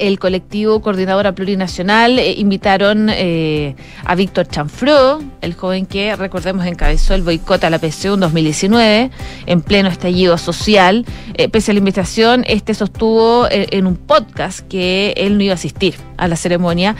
el 0.00 0.18
colectivo 0.18 0.80
Coordinadora 0.80 1.32
Plurinacional 1.32 2.18
eh, 2.18 2.32
invitaron 2.32 3.08
eh, 3.10 3.76
a 4.04 4.14
Víctor 4.14 4.48
Chanfró, 4.48 5.20
el 5.42 5.54
joven 5.54 5.86
que, 5.86 6.16
recordemos, 6.16 6.66
encabezó 6.66 7.14
el 7.14 7.22
boicot 7.22 7.62
a 7.62 7.70
la 7.70 7.78
PSU 7.78 8.14
en 8.14 8.20
2019, 8.20 9.10
en 9.46 9.60
pleno 9.60 9.88
estallido 9.88 10.38
social. 10.38 11.04
Eh, 11.34 11.48
pese 11.48 11.70
a 11.70 11.74
la 11.74 11.78
invitación, 11.78 12.44
este 12.48 12.74
sostuvo 12.74 13.46
en 13.50 13.86
un 13.86 13.96
podcast 13.96 14.66
que 14.68 15.12
él 15.16 15.36
no 15.36 15.44
iba 15.44 15.52
a 15.52 15.54
asistir 15.54 15.94
a 16.16 16.26
la 16.28 16.36
ceremonia 16.36 16.96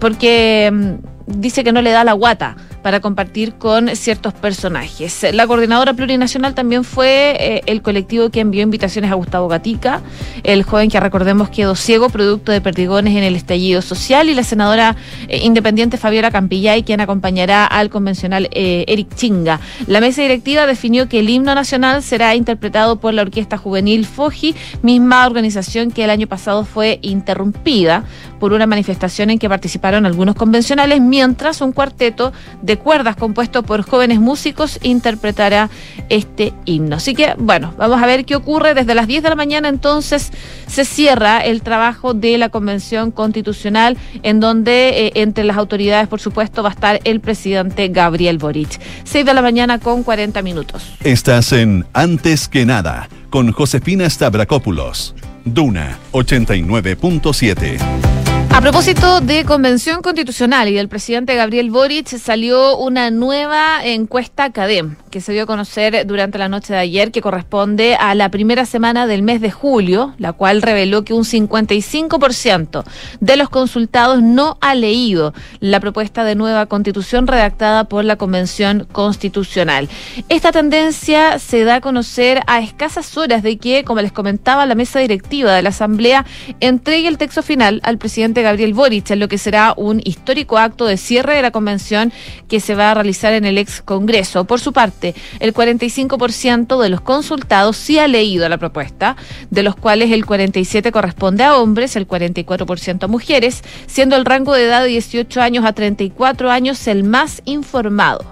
porque 0.00 0.70
mm, 0.72 1.40
dice 1.40 1.62
que 1.62 1.72
no 1.72 1.82
le 1.82 1.90
da 1.90 2.02
la 2.02 2.14
guata 2.14 2.56
para 2.86 3.00
compartir 3.00 3.54
con 3.54 3.88
ciertos 3.96 4.32
personajes. 4.32 5.26
La 5.32 5.44
coordinadora 5.48 5.94
plurinacional 5.94 6.54
también 6.54 6.84
fue 6.84 7.36
eh, 7.36 7.62
el 7.66 7.82
colectivo 7.82 8.30
que 8.30 8.38
envió 8.38 8.62
invitaciones 8.62 9.10
a 9.10 9.14
Gustavo 9.14 9.48
Gatica, 9.48 10.02
el 10.44 10.62
joven 10.62 10.88
que 10.88 11.00
recordemos 11.00 11.50
quedó 11.50 11.74
ciego 11.74 12.10
producto 12.10 12.52
de 12.52 12.60
perdigones 12.60 13.16
en 13.16 13.24
el 13.24 13.34
estallido 13.34 13.82
social, 13.82 14.28
y 14.28 14.34
la 14.34 14.44
senadora 14.44 14.94
eh, 15.26 15.38
independiente 15.38 15.96
Fabiola 15.96 16.30
Campillay, 16.30 16.84
quien 16.84 17.00
acompañará 17.00 17.66
al 17.66 17.90
convencional 17.90 18.48
eh, 18.52 18.84
Eric 18.86 19.16
Chinga. 19.16 19.58
La 19.88 20.00
mesa 20.00 20.22
directiva 20.22 20.64
definió 20.64 21.08
que 21.08 21.18
el 21.18 21.28
himno 21.28 21.56
nacional 21.56 22.04
será 22.04 22.36
interpretado 22.36 23.00
por 23.00 23.14
la 23.14 23.22
Orquesta 23.22 23.58
Juvenil 23.58 24.06
Foji, 24.06 24.54
misma 24.82 25.26
organización 25.26 25.90
que 25.90 26.04
el 26.04 26.10
año 26.10 26.28
pasado 26.28 26.64
fue 26.64 27.00
interrumpida 27.02 28.04
por 28.38 28.52
una 28.52 28.66
manifestación 28.66 29.30
en 29.30 29.38
que 29.38 29.48
participaron 29.48 30.06
algunos 30.06 30.34
convencionales, 30.34 31.00
mientras 31.00 31.60
un 31.60 31.72
cuarteto 31.72 32.32
de 32.62 32.78
cuerdas 32.78 33.16
compuesto 33.16 33.62
por 33.62 33.82
jóvenes 33.82 34.20
músicos 34.20 34.78
interpretará 34.82 35.70
este 36.08 36.52
himno. 36.64 36.96
Así 36.96 37.14
que, 37.14 37.34
bueno, 37.38 37.74
vamos 37.76 38.02
a 38.02 38.06
ver 38.06 38.24
qué 38.24 38.36
ocurre. 38.36 38.74
Desde 38.74 38.94
las 38.94 39.06
10 39.06 39.22
de 39.22 39.28
la 39.28 39.36
mañana 39.36 39.68
entonces 39.68 40.32
se 40.66 40.84
cierra 40.84 41.40
el 41.40 41.62
trabajo 41.62 42.14
de 42.14 42.38
la 42.38 42.48
Convención 42.48 43.10
Constitucional, 43.10 43.96
en 44.22 44.40
donde 44.40 45.06
eh, 45.06 45.12
entre 45.14 45.44
las 45.44 45.56
autoridades, 45.56 46.08
por 46.08 46.20
supuesto, 46.20 46.62
va 46.62 46.70
a 46.70 46.72
estar 46.72 47.00
el 47.04 47.20
presidente 47.20 47.88
Gabriel 47.88 48.38
Boric. 48.38 48.80
6 49.04 49.24
de 49.24 49.34
la 49.34 49.42
mañana 49.42 49.78
con 49.78 50.02
40 50.02 50.42
minutos. 50.42 50.92
Estás 51.02 51.52
en 51.52 51.86
Antes 51.92 52.48
que 52.48 52.66
nada, 52.66 53.08
con 53.30 53.52
Josefina 53.52 54.08
Stavrakopoulos. 54.08 55.14
Duna 55.44 55.98
89.7. 56.12 58.25
A 58.56 58.60
propósito 58.62 59.20
de 59.20 59.44
convención 59.44 60.00
constitucional 60.00 60.66
y 60.70 60.72
del 60.72 60.88
presidente 60.88 61.34
Gabriel 61.34 61.70
Boric, 61.70 62.06
salió 62.16 62.78
una 62.78 63.10
nueva 63.10 63.84
encuesta 63.84 64.44
Academ 64.44 64.96
que 65.16 65.22
se 65.22 65.32
dio 65.32 65.44
a 65.44 65.46
conocer 65.46 66.06
durante 66.06 66.36
la 66.36 66.50
noche 66.50 66.74
de 66.74 66.78
ayer, 66.78 67.10
que 67.10 67.22
corresponde 67.22 67.96
a 67.98 68.14
la 68.14 68.30
primera 68.30 68.66
semana 68.66 69.06
del 69.06 69.22
mes 69.22 69.40
de 69.40 69.50
julio, 69.50 70.12
la 70.18 70.34
cual 70.34 70.60
reveló 70.60 71.04
que 71.04 71.14
un 71.14 71.24
55% 71.24 72.84
de 73.20 73.36
los 73.38 73.48
consultados 73.48 74.20
no 74.20 74.58
ha 74.60 74.74
leído 74.74 75.32
la 75.60 75.80
propuesta 75.80 76.22
de 76.22 76.34
nueva 76.34 76.66
constitución 76.66 77.26
redactada 77.26 77.84
por 77.84 78.04
la 78.04 78.16
Convención 78.16 78.86
Constitucional. 78.92 79.88
Esta 80.28 80.52
tendencia 80.52 81.38
se 81.38 81.64
da 81.64 81.76
a 81.76 81.80
conocer 81.80 82.42
a 82.46 82.60
escasas 82.60 83.16
horas 83.16 83.42
de 83.42 83.56
que, 83.56 83.84
como 83.84 84.02
les 84.02 84.12
comentaba, 84.12 84.66
la 84.66 84.74
mesa 84.74 84.98
directiva 84.98 85.54
de 85.54 85.62
la 85.62 85.70
Asamblea 85.70 86.26
entregue 86.60 87.08
el 87.08 87.16
texto 87.16 87.42
final 87.42 87.80
al 87.84 87.96
presidente 87.96 88.42
Gabriel 88.42 88.74
Boric 88.74 89.10
en 89.12 89.20
lo 89.20 89.28
que 89.28 89.38
será 89.38 89.72
un 89.78 90.02
histórico 90.04 90.58
acto 90.58 90.84
de 90.84 90.98
cierre 90.98 91.36
de 91.36 91.40
la 91.40 91.52
convención 91.52 92.12
que 92.48 92.60
se 92.60 92.74
va 92.74 92.90
a 92.90 92.94
realizar 92.94 93.32
en 93.32 93.46
el 93.46 93.56
ex 93.56 93.80
Congreso. 93.80 94.44
Por 94.44 94.60
su 94.60 94.74
parte, 94.74 95.05
el 95.40 95.54
45% 95.54 96.80
de 96.80 96.88
los 96.88 97.00
consultados 97.00 97.76
sí 97.76 97.98
ha 97.98 98.08
leído 98.08 98.48
la 98.48 98.58
propuesta, 98.58 99.16
de 99.50 99.62
los 99.62 99.76
cuales 99.76 100.10
el 100.12 100.24
47% 100.24 100.90
corresponde 100.90 101.44
a 101.44 101.56
hombres, 101.56 101.96
el 101.96 102.08
44% 102.08 103.04
a 103.04 103.06
mujeres, 103.08 103.62
siendo 103.86 104.16
el 104.16 104.24
rango 104.24 104.54
de 104.54 104.64
edad 104.64 104.82
de 104.82 104.88
18 104.88 105.40
años 105.40 105.64
a 105.64 105.72
34 105.72 106.50
años 106.50 106.86
el 106.88 107.04
más 107.04 107.42
informado. 107.44 108.24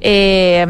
Eh, 0.00 0.66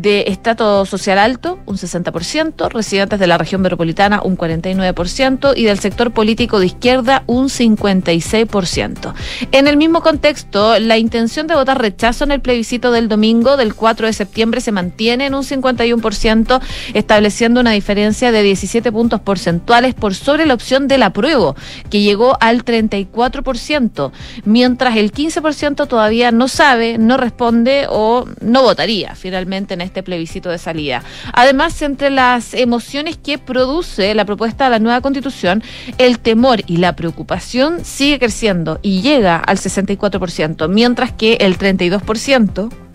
de 0.00 0.24
estatus 0.28 0.88
social 0.88 1.18
alto, 1.18 1.58
un 1.66 1.76
60%, 1.76 2.70
residentes 2.70 3.18
de 3.18 3.26
la 3.26 3.38
región 3.38 3.62
metropolitana, 3.62 4.20
un 4.22 4.36
49%, 4.36 5.54
y 5.56 5.64
del 5.64 5.78
sector 5.78 6.12
político 6.12 6.60
de 6.60 6.66
izquierda, 6.66 7.22
un 7.26 7.48
56%. 7.48 9.14
En 9.52 9.68
el 9.68 9.76
mismo 9.76 10.02
contexto, 10.02 10.78
la 10.78 10.98
intención 10.98 11.46
de 11.46 11.54
votar 11.54 11.80
rechazo 11.80 12.24
en 12.24 12.32
el 12.32 12.40
plebiscito 12.40 12.90
del 12.92 13.08
domingo 13.08 13.56
del 13.56 13.74
4 13.74 14.06
de 14.06 14.12
septiembre 14.12 14.60
se 14.60 14.72
mantiene 14.72 15.26
en 15.26 15.34
un 15.34 15.42
51%, 15.42 16.60
estableciendo 16.94 17.60
una 17.60 17.70
diferencia 17.70 18.32
de 18.32 18.42
17 18.42 18.92
puntos 18.92 19.20
porcentuales 19.20 19.94
por 19.94 20.14
sobre 20.14 20.46
la 20.46 20.54
opción 20.54 20.88
del 20.88 21.02
apruebo, 21.02 21.56
que 21.90 22.02
llegó 22.02 22.36
al 22.40 22.64
34%, 22.64 24.12
mientras 24.44 24.96
el 24.96 25.12
15% 25.12 25.88
todavía 25.88 26.32
no 26.32 26.48
sabe, 26.48 26.98
no 26.98 27.16
responde 27.16 27.86
o 27.88 28.26
no 28.40 28.62
votaría 28.62 29.14
finalmente 29.14 29.74
en 29.74 29.80
este 29.86 30.02
plebiscito 30.02 30.50
de 30.50 30.58
salida. 30.58 31.02
Además, 31.32 31.80
entre 31.82 32.10
las 32.10 32.54
emociones 32.54 33.16
que 33.16 33.38
produce 33.38 34.14
la 34.14 34.24
propuesta 34.24 34.64
de 34.64 34.70
la 34.70 34.78
nueva 34.78 35.00
constitución, 35.00 35.62
el 35.98 36.18
temor 36.18 36.62
y 36.66 36.76
la 36.78 36.94
preocupación 36.94 37.84
sigue 37.84 38.18
creciendo 38.18 38.78
y 38.82 39.00
llega 39.00 39.36
al 39.36 39.58
64%, 39.58 40.68
mientras 40.68 41.12
que 41.12 41.34
el 41.40 41.58
32% 41.58 42.85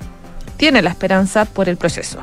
tiene 0.62 0.84
la 0.84 0.92
esperanza 0.92 1.46
por 1.46 1.70
el 1.70 1.78
proceso. 1.78 2.20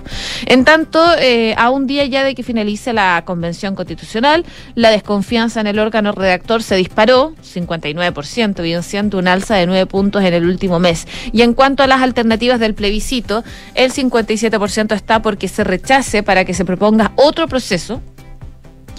En 0.47 0.65
tanto, 0.65 1.05
eh, 1.19 1.57
a 1.59 1.71
un 1.71 1.89
día 1.89 2.07
ya 2.07 2.23
de 2.23 2.37
que 2.37 2.45
finalice 2.45 2.93
la 2.93 3.21
convención 3.25 3.75
constitucional, 3.75 4.47
la 4.77 4.91
desconfianza 4.91 5.61
en 5.61 5.67
el 5.67 5.81
órgano 5.81 6.13
redactor 6.13 6.63
se 6.63 6.77
disparó, 6.77 7.35
59%, 7.43 8.61
evidenciando 8.61 9.19
un 9.19 9.27
alza 9.27 9.57
de 9.57 9.67
9 9.67 9.87
puntos 9.87 10.23
en 10.23 10.35
el 10.35 10.45
último 10.45 10.79
mes. 10.79 11.09
Y 11.33 11.43
en 11.43 11.53
cuanto 11.53 11.83
a 11.83 11.89
las 11.89 12.01
alternativas 12.01 12.61
del 12.61 12.75
plebiscito, 12.75 13.43
el 13.75 13.93
57% 13.93 14.95
está 14.95 15.21
porque 15.21 15.49
se 15.49 15.65
rechace 15.65 16.23
para 16.23 16.45
que 16.45 16.55
se 16.55 16.65
proponga 16.65 17.11
otro 17.17 17.49
proceso 17.49 18.01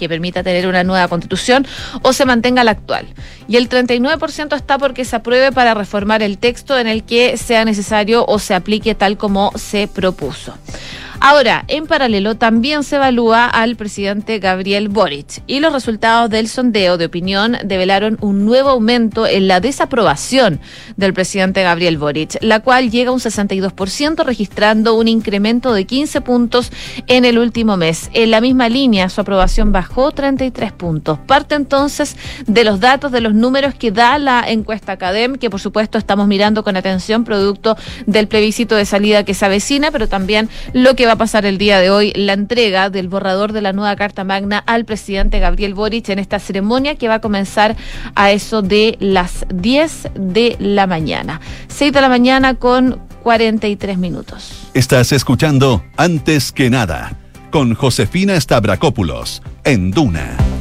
que 0.00 0.08
permita 0.08 0.42
tener 0.42 0.66
una 0.66 0.82
nueva 0.82 1.06
constitución 1.06 1.66
o 2.02 2.12
se 2.12 2.24
mantenga 2.24 2.64
la 2.64 2.72
actual. 2.72 3.06
Y 3.46 3.56
el 3.56 3.68
39% 3.68 4.56
está 4.56 4.78
porque 4.78 5.04
se 5.04 5.14
apruebe 5.14 5.52
para 5.52 5.74
reformar 5.74 6.22
el 6.22 6.38
texto 6.38 6.78
en 6.78 6.88
el 6.88 7.04
que 7.04 7.36
sea 7.36 7.64
necesario 7.64 8.24
o 8.26 8.38
se 8.38 8.54
aplique 8.54 8.96
tal 8.96 9.16
como 9.16 9.52
se 9.56 9.86
propuso. 9.86 10.54
Ahora, 11.22 11.66
en 11.68 11.86
paralelo, 11.86 12.36
también 12.36 12.82
se 12.82 12.96
evalúa 12.96 13.44
al 13.44 13.76
presidente 13.76 14.38
Gabriel 14.38 14.88
Boric 14.88 15.42
y 15.46 15.60
los 15.60 15.70
resultados 15.70 16.30
del 16.30 16.48
sondeo 16.48 16.96
de 16.96 17.04
opinión 17.04 17.58
develaron 17.62 18.16
un 18.22 18.46
nuevo 18.46 18.70
aumento 18.70 19.26
en 19.26 19.46
la 19.46 19.60
desaprobación 19.60 20.60
del 20.96 21.12
presidente 21.12 21.62
Gabriel 21.62 21.98
Boric, 21.98 22.38
la 22.40 22.60
cual 22.60 22.90
llega 22.90 23.10
a 23.10 23.12
un 23.12 23.20
62%, 23.20 24.24
registrando 24.24 24.94
un 24.94 25.08
incremento 25.08 25.74
de 25.74 25.84
15 25.84 26.22
puntos 26.22 26.72
en 27.06 27.26
el 27.26 27.38
último 27.38 27.76
mes. 27.76 28.08
En 28.14 28.30
la 28.30 28.40
misma 28.40 28.70
línea, 28.70 29.10
su 29.10 29.20
aprobación 29.20 29.72
bajó 29.72 30.12
33 30.12 30.72
puntos. 30.72 31.18
Parte 31.26 31.54
entonces 31.54 32.16
de 32.46 32.64
los 32.64 32.80
datos, 32.80 33.12
de 33.12 33.20
los 33.20 33.34
números 33.34 33.74
que 33.74 33.92
da 33.92 34.18
la 34.18 34.42
encuesta 34.48 34.92
Academ, 34.92 35.34
que 35.34 35.50
por 35.50 35.60
supuesto 35.60 35.98
estamos 35.98 36.26
mirando 36.28 36.64
con 36.64 36.78
atención, 36.78 37.24
producto 37.24 37.76
del 38.06 38.26
plebiscito 38.26 38.74
de 38.74 38.86
salida 38.86 39.22
que 39.26 39.34
se 39.34 39.44
avecina, 39.44 39.90
pero 39.90 40.08
también 40.08 40.48
lo 40.72 40.96
que 40.96 41.09
va 41.10 41.14
a 41.14 41.18
pasar 41.18 41.44
el 41.44 41.58
día 41.58 41.80
de 41.80 41.90
hoy 41.90 42.12
la 42.14 42.34
entrega 42.34 42.88
del 42.88 43.08
borrador 43.08 43.52
de 43.52 43.60
la 43.60 43.72
nueva 43.72 43.96
Carta 43.96 44.22
Magna 44.22 44.58
al 44.58 44.84
presidente 44.84 45.40
Gabriel 45.40 45.74
Boric 45.74 46.08
en 46.08 46.20
esta 46.20 46.38
ceremonia 46.38 46.94
que 46.94 47.08
va 47.08 47.14
a 47.14 47.20
comenzar 47.20 47.74
a 48.14 48.30
eso 48.30 48.62
de 48.62 48.96
las 49.00 49.44
10 49.52 50.10
de 50.14 50.56
la 50.60 50.86
mañana. 50.86 51.40
6 51.66 51.92
de 51.92 52.00
la 52.00 52.08
mañana 52.08 52.54
con 52.54 53.00
43 53.24 53.98
minutos. 53.98 54.68
Estás 54.72 55.10
escuchando 55.10 55.82
Antes 55.96 56.52
que 56.52 56.70
nada 56.70 57.16
con 57.50 57.74
Josefina 57.74 58.40
Stavrakopoulos 58.40 59.42
en 59.64 59.90
Duna. 59.90 60.59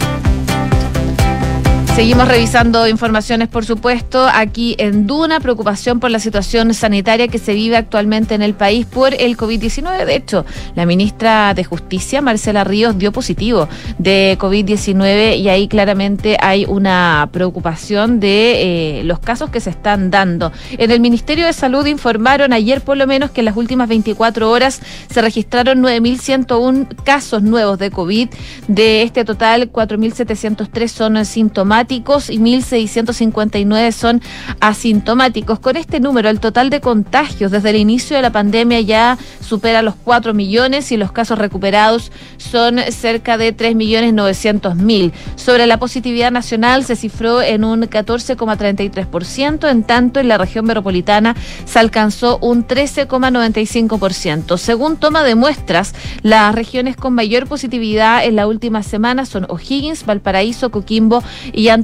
Seguimos 1.99 2.29
revisando 2.29 2.87
informaciones, 2.87 3.49
por 3.49 3.65
supuesto, 3.65 4.25
aquí 4.33 4.73
en 4.77 5.05
Duna, 5.05 5.41
preocupación 5.41 5.99
por 5.99 6.09
la 6.09 6.19
situación 6.19 6.73
sanitaria 6.73 7.27
que 7.27 7.39
se 7.39 7.53
vive 7.53 7.75
actualmente 7.75 8.35
en 8.35 8.41
el 8.41 8.53
país 8.53 8.85
por 8.85 9.13
el 9.13 9.35
COVID-19. 9.35 10.05
De 10.05 10.15
hecho, 10.15 10.45
la 10.75 10.85
ministra 10.85 11.53
de 11.53 11.65
Justicia, 11.65 12.21
Marcela 12.21 12.63
Ríos, 12.63 12.97
dio 12.97 13.11
positivo 13.11 13.67
de 13.97 14.37
COVID-19 14.39 15.39
y 15.39 15.49
ahí 15.49 15.67
claramente 15.67 16.37
hay 16.39 16.63
una 16.63 17.27
preocupación 17.33 18.21
de 18.21 18.99
eh, 18.99 19.03
los 19.03 19.19
casos 19.19 19.49
que 19.49 19.59
se 19.59 19.69
están 19.69 20.09
dando. 20.09 20.53
En 20.71 20.91
el 20.91 21.01
Ministerio 21.01 21.47
de 21.47 21.51
Salud 21.51 21.85
informaron 21.85 22.53
ayer 22.53 22.79
por 22.79 22.95
lo 22.95 23.07
menos 23.07 23.31
que 23.31 23.41
en 23.41 23.45
las 23.45 23.57
últimas 23.57 23.89
24 23.89 24.49
horas 24.49 24.79
se 25.11 25.21
registraron 25.21 25.83
9.101 25.83 26.95
casos 27.03 27.43
nuevos 27.43 27.77
de 27.77 27.91
COVID. 27.91 28.29
De 28.69 29.01
este 29.01 29.25
total, 29.25 29.69
4.703 29.69 30.87
son 30.87 31.25
sintomáticos 31.25 31.88
y 31.95 32.01
1.659 32.01 33.91
son 33.91 34.21
asintomáticos. 34.59 35.59
Con 35.59 35.77
este 35.77 35.99
número, 35.99 36.29
el 36.29 36.39
total 36.39 36.69
de 36.69 36.81
contagios 36.81 37.51
desde 37.51 37.71
el 37.71 37.77
inicio 37.77 38.15
de 38.15 38.21
la 38.21 38.31
pandemia 38.31 38.79
ya 38.81 39.17
supera 39.41 39.81
los 39.81 39.95
4 39.95 40.33
millones 40.33 40.91
y 40.91 40.97
los 40.97 41.11
casos 41.11 41.39
recuperados 41.39 42.11
son 42.37 42.79
cerca 42.91 43.37
de 43.37 43.51
3 43.51 43.75
millones 43.75 44.13
900 44.13 44.75
mil. 44.75 45.13
Sobre 45.35 45.65
la 45.65 45.77
positividad 45.77 46.31
nacional 46.31 46.83
se 46.83 46.95
cifró 46.95 47.41
en 47.41 47.63
un 47.63 47.81
14,33%, 47.83 49.69
en 49.69 49.83
tanto 49.83 50.19
en 50.19 50.27
la 50.27 50.37
región 50.37 50.65
metropolitana 50.65 51.35
se 51.65 51.79
alcanzó 51.79 52.37
un 52.41 52.67
13,95%. 52.67 54.57
Según 54.57 54.97
toma 54.97 55.23
de 55.23 55.35
muestras, 55.35 55.93
las 56.21 56.53
regiones 56.53 56.95
con 56.95 57.13
mayor 57.13 57.47
positividad 57.47 58.25
en 58.25 58.35
la 58.35 58.47
última 58.47 58.83
semana 58.83 59.25
son 59.25 59.45
O'Higgins, 59.49 60.05
Valparaíso, 60.05 60.69
Coquimbo 60.71 61.23
y 61.53 61.69
Antofagasta. 61.69 61.78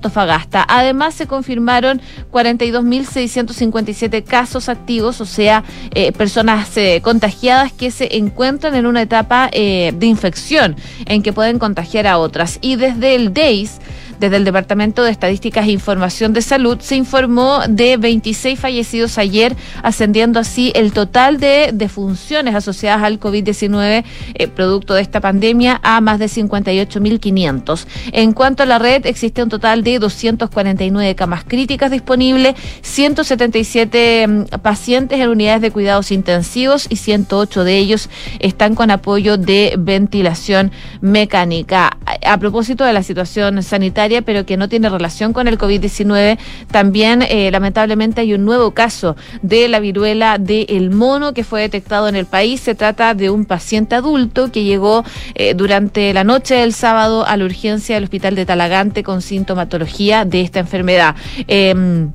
Además, 0.68 1.14
se 1.14 1.28
confirmaron 1.28 2.02
42.657 2.32 4.24
casos 4.24 4.70
activos, 4.70 5.22
o 5.22 5.26
sea, 5.26 5.64
eh, 5.94 6.12
personas 6.12 6.76
eh, 6.78 7.02
contagiadas 7.04 7.72
que 7.72 7.92
se 7.92 8.18
encuentran 8.18 8.76
en 8.76 8.86
una 8.86 9.02
etapa 9.02 9.50
eh, 9.52 9.94
de 9.96 10.06
infección 10.06 10.76
en 11.06 11.22
que 11.24 11.34
pueden 11.34 11.60
contagiar 11.60 12.08
a 12.08 12.18
otras. 12.18 12.60
Y 12.62 12.76
desde 12.76 13.16
el 13.16 13.34
DEIS, 13.34 13.80
desde 14.20 14.38
el 14.38 14.46
Departamento 14.46 15.04
de 15.04 15.12
Estadísticas 15.12 15.68
e 15.68 15.72
Información 15.72 16.34
de 16.34 16.42
Salud 16.42 16.80
se 16.80 16.96
informó 16.96 17.62
de 17.68 17.98
26 17.98 18.60
fallecidos 18.60 19.18
ayer, 19.18 19.56
ascendiendo 19.84 20.40
así 20.40 20.72
el 20.76 20.92
total 20.94 21.40
de 21.40 21.72
defunciones 21.74 22.56
asociadas 22.56 23.04
al 23.04 23.20
COVID-19, 23.20 24.04
eh, 24.34 24.48
producto 24.48 24.94
de 24.94 25.02
esta 25.02 25.22
pandemia, 25.22 25.80
a 25.84 26.02
más 26.02 26.20
de 26.20 26.28
58.500. 26.28 27.86
En 28.12 28.34
cuanto 28.34 28.64
a 28.64 28.66
la 28.66 28.80
red, 28.80 29.06
existe 29.06 29.44
un 29.44 29.50
total 29.50 29.84
de 29.84 30.00
249 30.00 31.16
camas 31.16 31.44
críticas 31.44 31.92
disponibles, 31.92 32.56
177 32.82 34.28
mm, 34.28 34.44
pacientes 34.62 35.20
en 35.20 35.30
unidades 35.30 35.62
de 35.62 35.72
cuidados 35.72 36.12
intensivos 36.12 36.88
y 36.90 36.96
108 36.96 37.64
de 37.64 37.78
ellos 37.78 38.10
están 38.40 38.76
con 38.76 38.92
apoyo 38.92 39.38
de 39.38 39.76
ventilación 39.78 40.72
mecánica. 41.02 41.98
A 42.26 42.38
propósito 42.38 42.84
de 42.84 42.94
la 42.94 43.04
situación 43.04 43.62
sanitaria, 43.64 44.05
pero 44.26 44.46
que 44.46 44.58
no 44.58 44.70
tiene 44.70 44.90
relación 44.90 45.34
con 45.34 45.48
el 45.48 45.58
COVID-19. 45.58 46.38
También, 46.72 47.22
eh, 47.22 47.50
lamentablemente, 47.52 48.22
hay 48.22 48.34
un 48.34 48.46
nuevo 48.46 48.72
caso 48.72 49.16
de 49.42 49.68
la 49.68 49.80
viruela 49.80 50.38
del 50.38 50.92
mono 50.92 51.34
que 51.34 51.44
fue 51.44 51.62
detectado 51.62 52.08
en 52.08 52.16
el 52.16 52.26
país. 52.26 52.62
Se 52.62 52.76
trata 52.76 53.14
de 53.14 53.30
un 53.30 53.46
paciente 53.46 53.96
adulto 53.96 54.52
que 54.52 54.64
llegó 54.64 55.04
eh, 55.36 55.54
durante 55.54 56.14
la 56.14 56.24
noche 56.24 56.56
del 56.56 56.74
sábado 56.74 57.26
a 57.26 57.38
la 57.38 57.46
urgencia 57.46 57.96
del 57.96 58.06
hospital 58.06 58.36
de 58.36 58.46
Talagante 58.46 59.04
con 59.04 59.22
sintomatología 59.22 60.26
de 60.26 60.42
esta 60.42 60.60
enfermedad. 60.60 61.16
Em, 61.48 62.12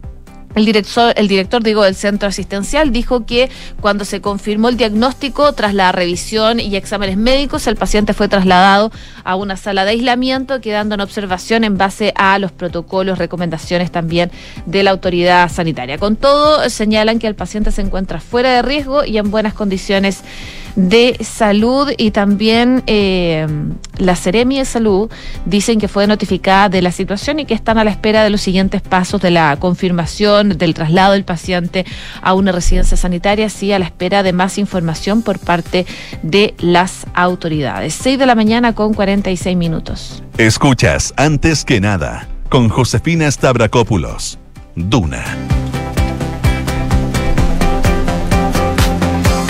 el 0.56 0.64
director, 0.64 1.12
el 1.16 1.28
director, 1.28 1.62
del 1.62 1.94
centro 1.94 2.28
asistencial 2.28 2.92
dijo 2.92 3.24
que 3.24 3.50
cuando 3.80 4.04
se 4.04 4.20
confirmó 4.20 4.68
el 4.68 4.76
diagnóstico, 4.76 5.52
tras 5.52 5.74
la 5.74 5.92
revisión 5.92 6.58
y 6.58 6.74
exámenes 6.74 7.16
médicos, 7.16 7.68
el 7.68 7.76
paciente 7.76 8.14
fue 8.14 8.28
trasladado 8.28 8.90
a 9.22 9.36
una 9.36 9.56
sala 9.56 9.84
de 9.84 9.92
aislamiento, 9.92 10.60
quedando 10.60 10.96
en 10.96 11.02
observación 11.02 11.62
en 11.62 11.78
base 11.78 12.12
a 12.16 12.38
los 12.40 12.50
protocolos, 12.50 13.18
recomendaciones 13.18 13.92
también 13.92 14.32
de 14.66 14.82
la 14.82 14.90
autoridad 14.90 15.48
sanitaria. 15.50 15.98
Con 15.98 16.16
todo, 16.16 16.68
señalan 16.68 17.20
que 17.20 17.28
el 17.28 17.36
paciente 17.36 17.70
se 17.70 17.82
encuentra 17.82 18.20
fuera 18.20 18.52
de 18.52 18.62
riesgo 18.62 19.04
y 19.04 19.18
en 19.18 19.30
buenas 19.30 19.54
condiciones 19.54 20.22
de 20.76 21.16
Salud 21.22 21.90
y 21.96 22.10
también 22.10 22.82
eh, 22.86 23.46
la 23.98 24.16
Seremi 24.16 24.58
de 24.58 24.64
Salud 24.64 25.10
dicen 25.44 25.78
que 25.78 25.88
fue 25.88 26.06
notificada 26.06 26.68
de 26.68 26.82
la 26.82 26.92
situación 26.92 27.40
y 27.40 27.44
que 27.44 27.54
están 27.54 27.78
a 27.78 27.84
la 27.84 27.90
espera 27.90 28.22
de 28.22 28.30
los 28.30 28.40
siguientes 28.40 28.82
pasos 28.82 29.20
de 29.20 29.30
la 29.30 29.56
confirmación 29.56 30.56
del 30.56 30.74
traslado 30.74 31.12
del 31.12 31.24
paciente 31.24 31.84
a 32.22 32.34
una 32.34 32.52
residencia 32.52 32.96
sanitaria, 32.96 33.48
sí 33.48 33.72
a 33.72 33.78
la 33.78 33.84
espera 33.84 34.22
de 34.22 34.32
más 34.32 34.58
información 34.58 35.22
por 35.22 35.38
parte 35.38 35.86
de 36.22 36.54
las 36.58 37.06
autoridades. 37.14 37.94
6 37.94 38.18
de 38.18 38.26
la 38.26 38.34
mañana 38.34 38.74
con 38.74 38.94
46 38.94 39.56
minutos. 39.56 40.22
Escuchas 40.38 41.12
antes 41.16 41.64
que 41.64 41.80
nada 41.80 42.28
con 42.48 42.68
Josefina 42.68 43.30
Stavrakopoulos. 43.30 44.38
Duna 44.76 45.24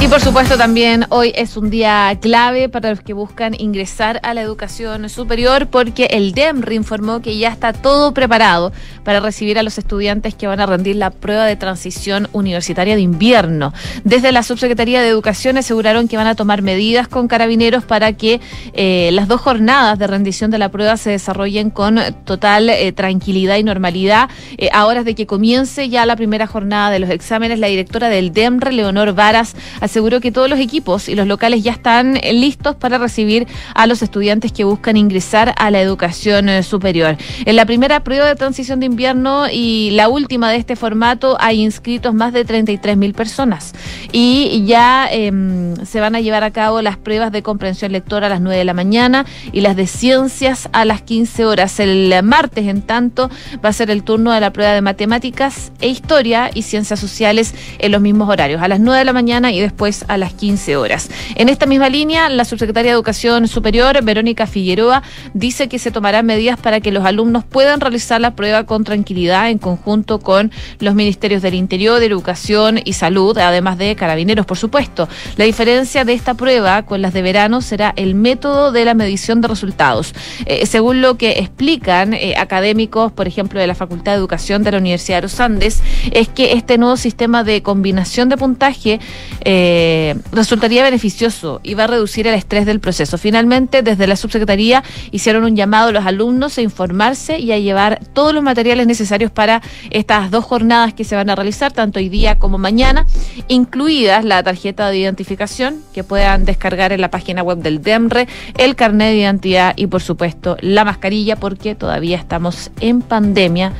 Y 0.03 0.09
por 0.09 0.23
supuesto 0.23 0.57
también 0.57 1.05
hoy 1.11 1.31
es 1.37 1.59
un 1.59 1.69
día 1.69 2.17
clave 2.23 2.71
para 2.71 2.89
los 2.89 3.03
que 3.03 3.13
buscan 3.13 3.55
ingresar 3.61 4.19
a 4.23 4.33
la 4.33 4.41
educación 4.41 5.11
superior 5.11 5.67
porque 5.67 6.07
el 6.07 6.33
DEMRI 6.33 6.75
informó 6.75 7.21
que 7.21 7.37
ya 7.37 7.51
está 7.51 7.75
todo 7.75 8.15
preparado 8.15 8.73
para 9.05 9.21
recibir 9.21 9.59
a 9.59 9.63
los 9.63 9.77
estudiantes 9.77 10.35
que 10.35 10.47
van 10.47 10.59
a 10.59 10.65
rendir 10.65 10.97
la 10.97 11.11
prueba 11.11 11.45
de 11.45 11.55
transición 11.57 12.29
universitaria 12.33 12.97
de 12.97 13.03
invierno. 13.03 13.75
Desde 14.03 14.33
la 14.33 14.43
Subsecretaría 14.43 15.03
de 15.03 15.09
Educación 15.09 15.59
aseguraron 15.59 16.09
que 16.09 16.17
van 16.17 16.29
a 16.29 16.35
tomar 16.35 16.63
medidas 16.63 17.07
con 17.07 17.29
carabineros 17.29 17.85
para 17.85 18.15
que 18.15 18.41
eh, 18.73 19.11
las 19.13 19.29
dos 19.29 19.43
jornadas 19.43 19.99
de 19.99 20.07
rendición 20.07 20.51
de 20.51 20.59
la 20.59 20.71
prueba 20.71 20.97
se 20.97 21.11
desarrollen 21.11 21.69
con 21.69 22.01
total 22.25 22.71
eh, 22.71 22.93
tranquilidad 22.93 23.59
y 23.59 23.65
normalidad. 23.65 24.31
Eh, 24.57 24.71
a 24.73 24.87
horas 24.87 25.05
de 25.05 25.15
que 25.15 25.27
comience 25.27 25.91
ya 25.91 26.07
la 26.07 26.17
primera 26.17 26.47
jornada 26.47 26.91
de 26.91 27.01
los 27.01 27.11
exámenes, 27.11 27.59
la 27.59 27.67
directora 27.67 28.09
del 28.09 28.33
DEMRE, 28.33 28.73
Leonor 28.73 29.13
Varas, 29.13 29.55
aseguró 29.91 30.21
que 30.21 30.31
todos 30.31 30.49
los 30.49 30.61
equipos 30.61 31.09
y 31.09 31.17
los 31.17 31.27
locales 31.27 31.65
ya 31.65 31.73
están 31.73 32.17
eh, 32.17 32.33
listos 32.33 32.77
para 32.77 32.97
recibir 32.97 33.49
a 33.75 33.89
los 33.89 34.03
estudiantes 34.03 34.53
que 34.53 34.63
buscan 34.63 34.97
ingresar 34.97 35.53
a 35.59 35.71
la 35.73 35.81
educación 35.81 36.49
eh, 36.49 36.63
superior. 36.63 37.17
En 37.45 37.57
la 37.57 37.67
primera 37.67 38.05
prueba 38.05 38.27
de 38.27 38.37
transición 38.37 38.79
de 38.79 38.87
invierno 38.87 39.47
y 39.51 39.91
la 39.91 40.09
última 40.09 40.49
de 40.49 40.59
este 40.59 40.77
formato 40.77 41.37
hay 41.41 41.61
inscritos 41.61 42.15
más 42.15 42.33
de 42.33 42.45
33 42.45 42.97
mil 42.97 43.15
personas 43.15 43.73
y 44.13 44.65
ya 44.65 45.09
em, 45.11 45.75
se 45.85 45.99
van 45.99 46.15
a 46.15 46.21
llevar 46.21 46.45
a 46.45 46.53
cabo 46.53 46.83
las 46.83 46.97
pruebas 46.97 47.33
de 47.33 47.43
comprensión 47.43 47.91
lectora 47.91 48.29
a 48.29 48.31
las 48.31 48.41
9 48.41 48.59
de 48.59 48.65
la 48.65 48.75
mañana 48.75 49.27
y 49.51 49.61
las 49.61 49.75
de 49.75 49.89
ciencias 49.89 50.69
a 50.73 50.85
las 50.85 51.03
15 51.03 51.45
horas. 51.47 51.81
El 51.81 52.15
martes, 52.23 52.67
en 52.69 52.83
tanto, 52.83 53.29
va 53.65 53.71
a 53.71 53.73
ser 53.73 53.91
el 53.91 54.05
turno 54.05 54.31
de 54.31 54.41
la 54.41 54.53
prueba 54.53 54.73
de 54.73 54.83
matemáticas 54.83 55.73
e 55.81 55.89
historia 55.89 56.49
y 56.55 56.63
ciencias 56.63 57.01
sociales 57.01 57.55
en 57.81 57.91
los 57.91 58.01
mismos 58.01 58.29
horarios, 58.29 58.63
a 58.63 58.69
las 58.69 58.79
9 58.79 59.01
de 59.01 59.05
la 59.05 59.13
mañana 59.13 59.51
y 59.51 59.61
después 59.61 59.80
a 59.81 60.19
las 60.19 60.35
15 60.35 60.77
horas. 60.77 61.09
En 61.37 61.49
esta 61.49 61.65
misma 61.65 61.89
línea, 61.89 62.29
la 62.29 62.45
subsecretaria 62.45 62.91
de 62.91 62.95
Educación 62.95 63.49
Superior, 63.49 64.05
Verónica 64.05 64.47
Figueroa, 64.47 65.03
dice 65.33 65.71
que 65.71 65.79
se 65.79 65.91
tomarán 65.91 66.27
medidas 66.27 66.61
para 66.61 66.81
que 66.81 66.93
los 66.93 67.07
alumnos 67.07 67.45
puedan 67.45 67.81
realizar 67.81 68.21
la 68.21 68.37
prueba 68.37 68.65
con 68.65 68.85
tranquilidad 68.85 69.49
en 69.49 69.57
conjunto 69.57 70.21
con 70.21 70.53
los 70.81 70.95
ministerios 70.95 71.41
del 71.41 71.55
Interior, 71.55 71.99
de 71.99 72.05
Educación 72.05 72.79
y 72.85 72.93
Salud, 72.93 73.39
además 73.39 73.79
de 73.79 73.97
Carabineros, 73.97 74.45
por 74.45 74.59
supuesto. 74.59 75.09
La 75.39 75.47
diferencia 75.47 76.05
de 76.05 76.13
esta 76.13 76.35
prueba 76.35 76.83
con 76.83 77.01
las 77.01 77.15
de 77.15 77.23
verano 77.23 77.63
será 77.63 77.95
el 77.97 78.15
método 78.15 78.73
de 78.73 78.85
la 78.85 78.93
medición 78.93 79.41
de 79.41 79.49
resultados. 79.49 80.15
Eh, 80.45 80.67
según 80.67 81.01
lo 81.01 81.17
que 81.17 81.39
explican 81.39 82.13
eh, 82.13 82.35
académicos, 82.37 83.13
por 83.13 83.27
ejemplo, 83.27 83.59
de 83.59 83.67
la 83.67 83.75
Facultad 83.75 84.13
de 84.13 84.19
Educación 84.19 84.63
de 84.63 84.73
la 84.73 84.79
Universidad 84.79 85.19
de 85.19 85.23
los 85.23 85.41
Andes, 85.41 85.83
es 86.13 86.29
que 86.29 86.53
este 86.53 86.77
nuevo 86.77 86.99
sistema 86.99 87.45
de 87.45 87.63
combinación 87.63 88.29
de 88.29 88.37
puntaje 88.37 89.01
eh, 89.43 89.70
eh, 89.73 90.17
resultaría 90.33 90.83
beneficioso 90.83 91.61
y 91.63 91.75
va 91.75 91.85
a 91.85 91.87
reducir 91.87 92.27
el 92.27 92.35
estrés 92.35 92.67
del 92.67 92.81
proceso. 92.81 93.19
Finalmente, 93.19 93.83
desde 93.83 94.09
la 94.09 94.17
subsecretaría 94.17 94.83
hicieron 95.13 95.45
un 95.45 95.55
llamado 95.55 95.91
a 95.91 95.93
los 95.93 96.07
alumnos 96.07 96.59
a 96.59 96.63
informarse 96.63 97.39
y 97.39 97.53
a 97.53 97.59
llevar 97.59 98.01
todos 98.13 98.35
los 98.35 98.43
materiales 98.43 98.89
necesarios 98.89 99.31
para 99.31 99.63
estas 99.91 100.33
dos 100.33 100.45
jornadas 100.45 100.93
que 100.93 101.05
se 101.05 101.15
van 101.15 101.31
a 101.31 101.37
realizar, 101.37 101.73
tanto 101.73 102.01
hoy 102.01 102.09
día 102.09 102.37
como 102.37 102.59
mañana, 102.59 103.07
incluidas 103.47 104.25
la 104.25 104.43
tarjeta 104.43 104.91
de 104.91 104.99
identificación 104.99 105.77
que 105.95 106.03
puedan 106.03 106.45
descargar 106.45 106.93
en 106.93 107.01
la 107.01 107.11
página 107.11 107.45
web 107.45 107.59
del 107.59 107.81
DEMRE, 107.81 108.27
el 108.59 108.75
carnet 108.75 109.11
de 109.11 109.19
identidad 109.19 109.75
y, 109.77 109.87
por 109.87 110.03
supuesto, 110.03 110.57
la 110.61 110.85
mascarilla, 110.85 111.37
porque 111.37 111.77
todavía 111.77 112.17
estamos 112.17 112.73
en 112.81 113.03
pandemia 113.03 113.73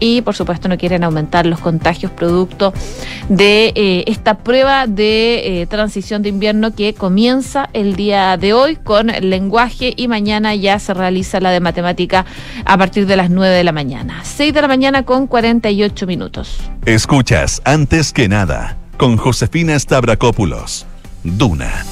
y 0.00 0.22
por 0.22 0.34
supuesto 0.34 0.68
no 0.68 0.78
quieren 0.78 1.04
aumentar 1.04 1.46
los 1.46 1.60
contagios 1.60 2.12
producto 2.12 2.72
de 3.28 3.72
eh, 3.74 4.04
esta 4.06 4.38
prueba 4.38 4.86
de 4.86 5.62
eh, 5.62 5.66
transición 5.66 6.22
de 6.22 6.28
invierno 6.28 6.74
que 6.74 6.94
comienza 6.94 7.68
el 7.72 7.96
día 7.96 8.36
de 8.36 8.52
hoy 8.52 8.76
con 8.76 9.08
lenguaje 9.08 9.94
y 9.96 10.08
mañana 10.08 10.54
ya 10.54 10.78
se 10.78 10.94
realiza 10.94 11.40
la 11.40 11.50
de 11.50 11.60
matemática 11.60 12.26
a 12.64 12.78
partir 12.78 13.06
de 13.06 13.16
las 13.16 13.30
9 13.30 13.54
de 13.54 13.64
la 13.64 13.72
mañana. 13.72 14.20
6 14.24 14.52
de 14.52 14.62
la 14.62 14.68
mañana 14.68 15.04
con 15.04 15.26
48 15.26 16.06
minutos. 16.06 16.58
Escuchas 16.84 17.62
antes 17.64 18.12
que 18.12 18.28
nada 18.28 18.76
con 18.96 19.16
Josefina 19.16 19.78
Stavrakopoulos. 19.78 20.86
Duna 21.22 21.84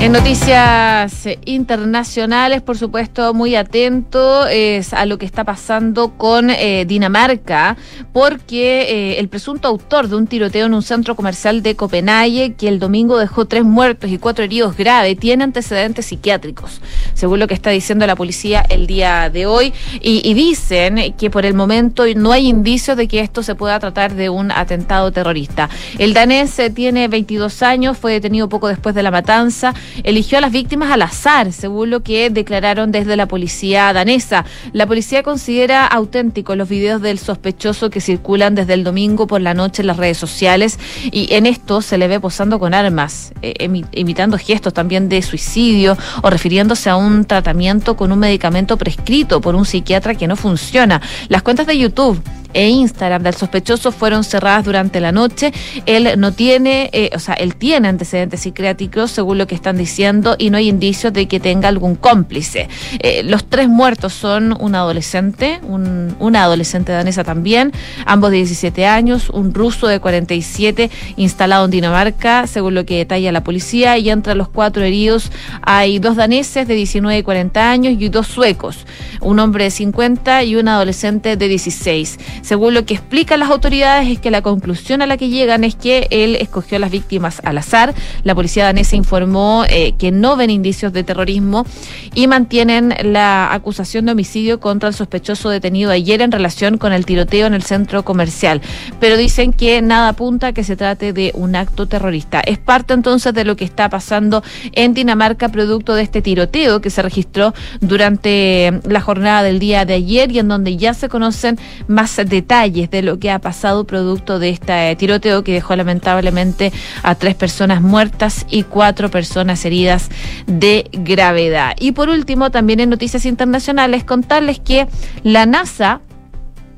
En 0.00 0.12
noticias 0.12 1.26
internacionales, 1.44 2.62
por 2.62 2.78
supuesto, 2.78 3.34
muy 3.34 3.56
atento 3.56 4.46
es 4.46 4.94
a 4.94 5.04
lo 5.06 5.18
que 5.18 5.26
está 5.26 5.42
pasando 5.42 6.10
con 6.16 6.50
eh, 6.50 6.84
Dinamarca, 6.86 7.76
porque 8.12 8.82
eh, 8.82 9.18
el 9.18 9.28
presunto 9.28 9.66
autor 9.66 10.06
de 10.06 10.14
un 10.14 10.28
tiroteo 10.28 10.66
en 10.66 10.74
un 10.74 10.82
centro 10.82 11.16
comercial 11.16 11.64
de 11.64 11.74
Copenhague, 11.74 12.54
que 12.54 12.68
el 12.68 12.78
domingo 12.78 13.18
dejó 13.18 13.46
tres 13.46 13.64
muertos 13.64 14.08
y 14.12 14.18
cuatro 14.18 14.44
heridos 14.44 14.76
graves, 14.76 15.18
tiene 15.18 15.42
antecedentes 15.42 16.06
psiquiátricos, 16.06 16.80
según 17.14 17.40
lo 17.40 17.48
que 17.48 17.54
está 17.54 17.70
diciendo 17.70 18.06
la 18.06 18.14
policía 18.14 18.64
el 18.68 18.86
día 18.86 19.30
de 19.30 19.46
hoy, 19.46 19.74
y, 20.00 20.32
dicen 20.32 21.12
que 21.18 21.28
por 21.28 21.44
el 21.44 21.54
momento 21.54 22.04
no 22.14 22.30
hay 22.30 22.46
indicios 22.46 22.96
de 22.96 23.08
que 23.08 23.18
esto 23.18 23.42
se 23.42 23.56
pueda 23.56 23.80
tratar 23.80 24.14
de 24.14 24.28
un 24.28 24.52
atentado 24.52 25.10
terrorista. 25.10 25.68
El 25.98 26.14
danés 26.14 26.56
eh, 26.60 26.70
tiene 26.70 27.08
22 27.08 27.64
años, 27.64 27.98
fue 27.98 28.12
detenido 28.12 28.48
poco 28.48 28.68
después 28.68 28.94
de 28.94 29.02
la 29.02 29.10
matanza 29.10 29.74
eligió 30.02 30.38
a 30.38 30.40
las 30.40 30.52
víctimas 30.52 30.90
al 30.90 31.02
azar, 31.02 31.52
según 31.52 31.90
lo 31.90 32.02
que 32.02 32.30
declararon 32.30 32.92
desde 32.92 33.16
la 33.16 33.26
policía 33.26 33.92
danesa. 33.92 34.44
La 34.72 34.86
policía 34.86 35.22
considera 35.22 35.86
auténticos 35.86 36.56
los 36.56 36.68
videos 36.68 37.02
del 37.02 37.18
sospechoso 37.18 37.90
que 37.90 38.00
circulan 38.00 38.54
desde 38.54 38.74
el 38.74 38.84
domingo 38.84 39.26
por 39.26 39.40
la 39.40 39.54
noche 39.54 39.82
en 39.82 39.86
las 39.86 39.96
redes 39.96 40.18
sociales 40.18 40.78
y 41.10 41.32
en 41.34 41.46
esto 41.46 41.82
se 41.82 41.98
le 41.98 42.08
ve 42.08 42.20
posando 42.20 42.58
con 42.58 42.74
armas, 42.74 43.32
eh, 43.42 43.68
imitando 43.92 44.38
gestos 44.38 44.74
también 44.74 45.08
de 45.08 45.22
suicidio 45.22 45.96
o 46.22 46.30
refiriéndose 46.30 46.90
a 46.90 46.96
un 46.96 47.24
tratamiento 47.24 47.96
con 47.96 48.12
un 48.12 48.18
medicamento 48.18 48.76
prescrito 48.76 49.40
por 49.40 49.54
un 49.54 49.64
psiquiatra 49.64 50.14
que 50.14 50.26
no 50.26 50.36
funciona. 50.36 51.00
Las 51.28 51.42
cuentas 51.42 51.66
de 51.66 51.78
YouTube 51.78 52.20
e 52.54 52.68
Instagram 52.68 53.22
del 53.22 53.34
sospechoso 53.34 53.92
fueron 53.92 54.24
cerradas 54.24 54.64
durante 54.64 55.00
la 55.00 55.12
noche. 55.12 55.52
Él 55.86 56.14
no 56.18 56.32
tiene, 56.32 56.90
eh, 56.92 57.10
o 57.14 57.18
sea, 57.18 57.34
él 57.34 57.56
tiene 57.56 57.88
antecedentes 57.88 58.40
psiquiátricos, 58.40 59.10
según 59.10 59.38
lo 59.38 59.46
que 59.46 59.54
están 59.54 59.76
diciendo, 59.78 60.36
y 60.38 60.50
no 60.50 60.58
hay 60.58 60.68
indicios 60.68 61.12
de 61.12 61.26
que 61.26 61.40
tenga 61.40 61.68
algún 61.68 61.94
cómplice. 61.94 62.68
Eh, 62.98 63.22
los 63.24 63.44
tres 63.44 63.68
muertos 63.68 64.12
son 64.12 64.56
un 64.60 64.74
adolescente, 64.74 65.60
una 65.62 66.42
adolescente 66.42 66.92
danesa 66.92 67.24
también, 67.24 67.72
ambos 68.04 68.30
de 68.30 68.36
17 68.38 68.86
años, 68.86 69.30
un 69.30 69.54
ruso 69.54 69.86
de 69.86 70.00
47 70.00 70.90
instalado 71.16 71.64
en 71.64 71.70
Dinamarca, 71.70 72.46
según 72.46 72.74
lo 72.74 72.84
que 72.84 72.98
detalla 72.98 73.32
la 73.32 73.44
policía, 73.44 73.96
y 73.98 74.10
entre 74.10 74.34
los 74.34 74.48
cuatro 74.48 74.82
heridos 74.84 75.30
hay 75.62 75.98
dos 75.98 76.16
daneses 76.16 76.66
de 76.68 76.74
19 76.74 77.18
y 77.18 77.22
40 77.22 77.70
años 77.70 77.94
y 77.98 78.08
dos 78.08 78.26
suecos, 78.26 78.86
un 79.20 79.38
hombre 79.38 79.64
de 79.64 79.70
50 79.70 80.44
y 80.44 80.56
un 80.56 80.68
adolescente 80.68 81.36
de 81.36 81.48
16. 81.48 82.18
Según 82.42 82.74
lo 82.74 82.84
que 82.84 82.94
explican 82.94 83.40
las 83.40 83.50
autoridades, 83.50 84.08
es 84.08 84.18
que 84.18 84.30
la 84.30 84.42
conclusión 84.42 85.02
a 85.02 85.06
la 85.06 85.16
que 85.16 85.28
llegan 85.28 85.64
es 85.64 85.74
que 85.74 86.08
él 86.10 86.36
escogió 86.36 86.76
a 86.76 86.80
las 86.80 86.90
víctimas 86.90 87.40
al 87.44 87.58
azar. 87.58 87.94
La 88.24 88.34
policía 88.34 88.64
danesa 88.64 88.96
informó 88.96 89.64
eh, 89.68 89.92
que 89.98 90.10
no 90.10 90.36
ven 90.36 90.50
indicios 90.50 90.92
de 90.92 91.04
terrorismo 91.04 91.66
y 92.14 92.26
mantienen 92.26 92.94
la 93.02 93.52
acusación 93.52 94.06
de 94.06 94.12
homicidio 94.12 94.60
contra 94.60 94.88
el 94.88 94.94
sospechoso 94.94 95.50
detenido 95.50 95.90
ayer 95.90 96.22
en 96.22 96.32
relación 96.32 96.78
con 96.78 96.92
el 96.92 97.06
tiroteo 97.06 97.46
en 97.46 97.54
el 97.54 97.62
centro 97.62 98.04
comercial. 98.04 98.60
Pero 99.00 99.16
dicen 99.16 99.52
que 99.52 99.82
nada 99.82 100.08
apunta 100.10 100.48
a 100.48 100.52
que 100.52 100.64
se 100.64 100.76
trate 100.76 101.12
de 101.12 101.32
un 101.34 101.56
acto 101.56 101.86
terrorista. 101.86 102.40
Es 102.40 102.58
parte 102.58 102.94
entonces 102.94 103.34
de 103.34 103.44
lo 103.44 103.56
que 103.56 103.64
está 103.64 103.88
pasando 103.88 104.42
en 104.72 104.94
Dinamarca 104.94 105.48
producto 105.48 105.94
de 105.94 106.02
este 106.02 106.22
tiroteo 106.22 106.80
que 106.80 106.90
se 106.90 107.02
registró 107.02 107.54
durante 107.80 108.80
la 108.88 109.00
jornada 109.00 109.42
del 109.42 109.58
día 109.58 109.84
de 109.84 109.94
ayer 109.94 110.32
y 110.32 110.38
en 110.38 110.48
donde 110.48 110.76
ya 110.76 110.94
se 110.94 111.08
conocen 111.08 111.58
más 111.86 112.16
detalles 112.16 112.90
de 112.90 113.02
lo 113.02 113.18
que 113.18 113.30
ha 113.30 113.38
pasado 113.38 113.84
producto 113.84 114.38
de 114.38 114.50
este 114.50 114.96
tiroteo 114.96 115.44
que 115.44 115.52
dejó 115.52 115.76
lamentablemente 115.76 116.72
a 117.02 117.14
tres 117.14 117.34
personas 117.34 117.82
muertas 117.82 118.46
y 118.50 118.62
cuatro 118.62 119.10
personas 119.10 119.57
heridas 119.64 120.10
de 120.46 120.88
gravedad. 120.92 121.74
Y 121.78 121.92
por 121.92 122.08
último, 122.08 122.50
también 122.50 122.80
en 122.80 122.90
noticias 122.90 123.24
internacionales, 123.26 124.04
contarles 124.04 124.58
que 124.58 124.86
la 125.22 125.46
NASA 125.46 126.00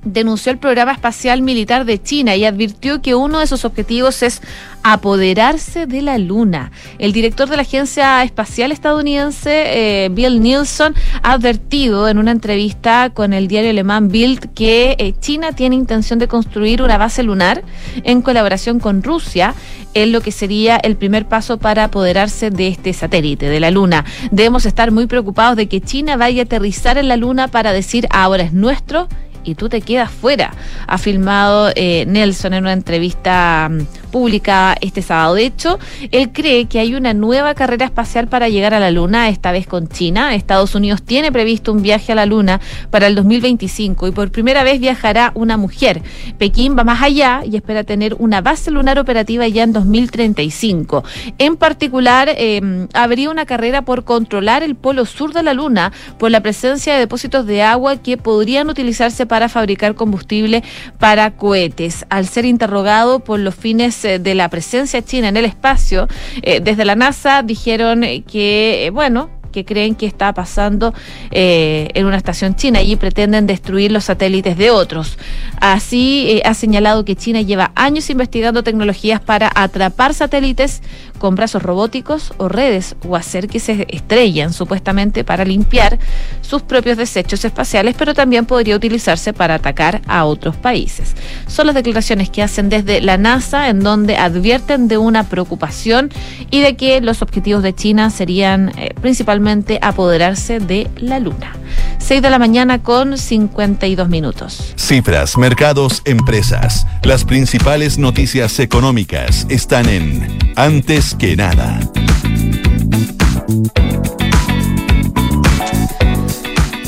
denunció 0.05 0.53
el 0.53 0.59
programa 0.59 0.93
espacial 0.93 1.43
militar 1.43 1.85
de 1.85 2.03
China 2.03 2.37
y 2.37 2.45
advirtió 2.45 3.03
que 3.03 3.15
uno 3.15 3.41
de 3.41 3.47
sus 3.47 3.65
objetivos 3.65 4.23
es 4.23 4.41
apoderarse 4.83 5.87
de 5.87 6.03
la 6.03 6.19
Luna. 6.19 6.73
El 6.99 7.13
director 7.13 7.49
de 7.49 7.57
la 7.57 7.63
Agencia 7.63 8.23
Espacial 8.23 8.73
Estadounidense, 8.73 10.05
eh, 10.05 10.09
Bill 10.11 10.41
Nielsen, 10.41 10.95
ha 11.23 11.33
advertido 11.33 12.09
en 12.09 12.19
una 12.19 12.31
entrevista 12.31 13.11
con 13.11 13.33
el 13.33 13.49
diario 13.49 13.71
alemán 13.71 14.09
Bild 14.09 14.53
que 14.55 14.97
eh, 14.99 15.15
China 15.21 15.53
tiene 15.53 15.77
intención 15.77 16.19
de 16.19 16.29
construir 16.29 16.83
una 16.83 16.97
base 16.97 17.23
lunar 17.23 17.63
en 18.05 18.23
colaboración 18.23 18.81
con 18.81 19.03
Rusia 19.03 19.55
en 19.93 20.13
lo 20.13 20.21
que 20.21 20.33
sería 20.33 20.77
el 20.77 20.97
primer 20.97 21.27
paso 21.27 21.59
para 21.59 21.85
apoderarse 21.85 22.51
de 22.51 22.69
este 22.69 22.93
satélite, 22.93 23.49
de 23.49 23.61
la 23.61 23.71
Luna. 23.71 24.05
Debemos 24.31 24.65
estar 24.65 24.93
muy 24.93 25.07
preocupados 25.07 25.57
de 25.57 25.69
que 25.69 25.81
China 25.81 26.17
vaya 26.17 26.43
a 26.43 26.45
aterrizar 26.45 26.97
en 26.97 27.09
la 27.09 27.17
Luna 27.17 27.49
para 27.49 27.73
decir 27.73 28.07
ahora 28.11 28.45
es 28.45 28.53
nuestro 28.53 29.09
y 29.45 29.55
tú 29.55 29.69
te 29.69 29.81
quedas 29.81 30.11
fuera, 30.11 30.53
ha 30.87 30.99
filmado 30.99 31.71
eh, 31.75 32.05
Nelson 32.07 32.55
en 32.55 32.65
una 32.65 32.73
entrevista 32.73 33.69
mm, 33.71 33.81
pública 34.11 34.77
este 34.81 35.03
sábado. 35.03 35.35
De 35.35 35.45
hecho, 35.45 35.79
él 36.11 36.31
cree 36.33 36.67
que 36.67 36.81
hay 36.81 36.95
una 36.95 37.15
nueva 37.15 37.55
carrera 37.55 37.87
espacial 37.87 38.29
para 38.29 38.49
llegar 38.49 38.75
a 38.75 38.81
la 38.81 38.91
Luna, 38.91 39.29
esta 39.29 39.53
vez 39.53 39.67
con 39.67 39.89
China. 39.89 40.35
Estados 40.35 40.75
Unidos 40.75 41.03
tiene 41.03 41.33
previsto 41.33 41.73
un 41.73 41.83
viaje 41.83 42.13
a 42.13 42.15
la 42.15 42.27
Luna 42.27 42.61
para 42.91 43.07
el 43.07 43.15
2025 43.15 44.09
y 44.09 44.11
por 44.11 44.31
primera 44.31 44.63
vez 44.63 44.81
viajará 44.81 45.33
una 45.35 45.57
mujer. 45.57 46.03
Pekín 46.39 46.77
va 46.77 46.85
más 46.85 47.03
allá 47.03 47.43
y 47.45 47.57
espera 47.57 47.85
tener 47.85 48.15
una 48.19 48.41
base 48.41 48.71
lunar 48.71 48.99
operativa 48.99 49.47
ya 49.49 49.63
en 49.63 49.73
2035. 49.73 51.05
En 51.39 51.57
particular, 51.57 52.31
em, 52.37 52.89
habría 52.93 53.31
una 53.31 53.47
carrera 53.47 53.83
por 53.83 54.05
controlar 54.05 54.63
el 54.63 54.75
polo 54.75 55.07
sur 55.07 55.33
de 55.33 55.43
la 55.43 55.55
Luna 55.55 55.93
por 56.19 56.31
la 56.31 56.41
presencia 56.41 56.95
de 56.95 57.01
depósitos 57.01 57.47
de 57.47 57.63
agua 57.63 57.97
que 57.97 58.17
podrían 58.17 58.69
utilizarse 58.69 59.27
para 59.27 59.49
fabricar 59.49 59.95
combustible 59.95 60.63
para 60.99 61.31
cohetes. 61.33 62.07
Al 62.09 62.27
ser 62.27 62.45
interrogado 62.45 63.21
por 63.21 63.39
los 63.39 63.55
fines 63.55 64.00
eh, 64.05 64.19
de 64.19 64.35
la 64.35 64.49
presencia 64.49 65.03
china 65.03 65.29
en 65.29 65.37
el 65.37 65.45
espacio, 65.45 66.09
eh, 66.43 66.61
desde 66.61 66.85
la 66.85 66.95
NASA 66.95 67.43
dijeron 67.43 68.03
que, 68.31 68.87
eh, 68.87 68.91
bueno, 68.91 69.40
que 69.51 69.65
creen 69.65 69.95
que 69.95 70.07
está 70.07 70.33
pasando 70.33 70.95
eh, 71.31 71.89
en 71.95 72.07
una 72.07 72.17
estación 72.17 72.55
china 72.57 72.83
y 72.83 72.97
pretenden 72.97 73.47
destruir 73.47 73.93
los 73.93 74.05
satélites 74.05 74.57
de 74.57 74.71
otros. 74.71 75.19
Así 75.61 76.27
eh, 76.29 76.43
ha 76.45 76.55
señalado 76.55 77.05
que 77.05 77.17
China 77.17 77.41
lleva 77.41 77.73
años 77.75 78.11
investigando 78.11 78.63
tecnologías 78.63 79.21
para 79.21 79.51
atrapar 79.55 80.15
satélites 80.15 80.83
con 81.19 81.35
brazos 81.35 81.63
robóticos 81.63 82.33
o 82.39 82.49
redes 82.49 82.97
o 83.07 83.15
hacer 83.15 83.49
que 83.49 83.61
se 83.61 83.87
estrellen 83.91 84.53
supuestamente 84.53 85.23
para 85.23 85.45
limpiar 85.45 85.99
sus 86.41 86.63
propios 86.63 86.97
desechos 86.97 87.45
espaciales, 87.45 87.95
pero 87.99 88.15
también 88.15 88.47
podría 88.47 88.77
utilizarse 88.77 89.33
para 89.33 89.55
atacar 89.55 90.01
a 90.07 90.25
otros 90.25 90.57
países. 90.57 91.15
Son 91.47 91.67
las 91.67 91.75
declaraciones 91.75 92.31
que 92.31 92.43
hacen 92.43 92.69
desde 92.69 93.01
la 93.01 93.19
NASA 93.19 93.69
en 93.69 93.81
donde 93.81 94.17
advierten 94.17 94.89
de 94.89 94.99
una 94.99 95.25
preocupación 95.25 96.11
y 96.51 96.61
de 96.61 96.77
que 96.77 97.01
los 97.01 97.23
objetivos 97.23 97.63
de 97.63 97.75
China 97.75 98.11
serían 98.11 98.73
eh, 98.77 98.95
principalmente 99.01 99.40
apoderarse 99.81 100.61
de 100.61 100.91
la 100.97 101.19
Luna. 101.19 101.53
6 101.99 102.23
de 102.23 102.31
la 102.31 102.39
mañana 102.39 102.83
con 102.83 103.17
52 103.17 104.09
minutos. 104.09 104.75
Cifras, 104.77 105.37
mercados, 105.37 106.03
empresas. 106.05 106.87
Las 107.03 107.25
principales 107.25 107.99
noticias 107.99 108.59
económicas 108.59 109.47
están 109.49 109.89
en 109.89 110.39
Antes 110.57 111.15
que 111.15 111.37
nada. 111.37 111.81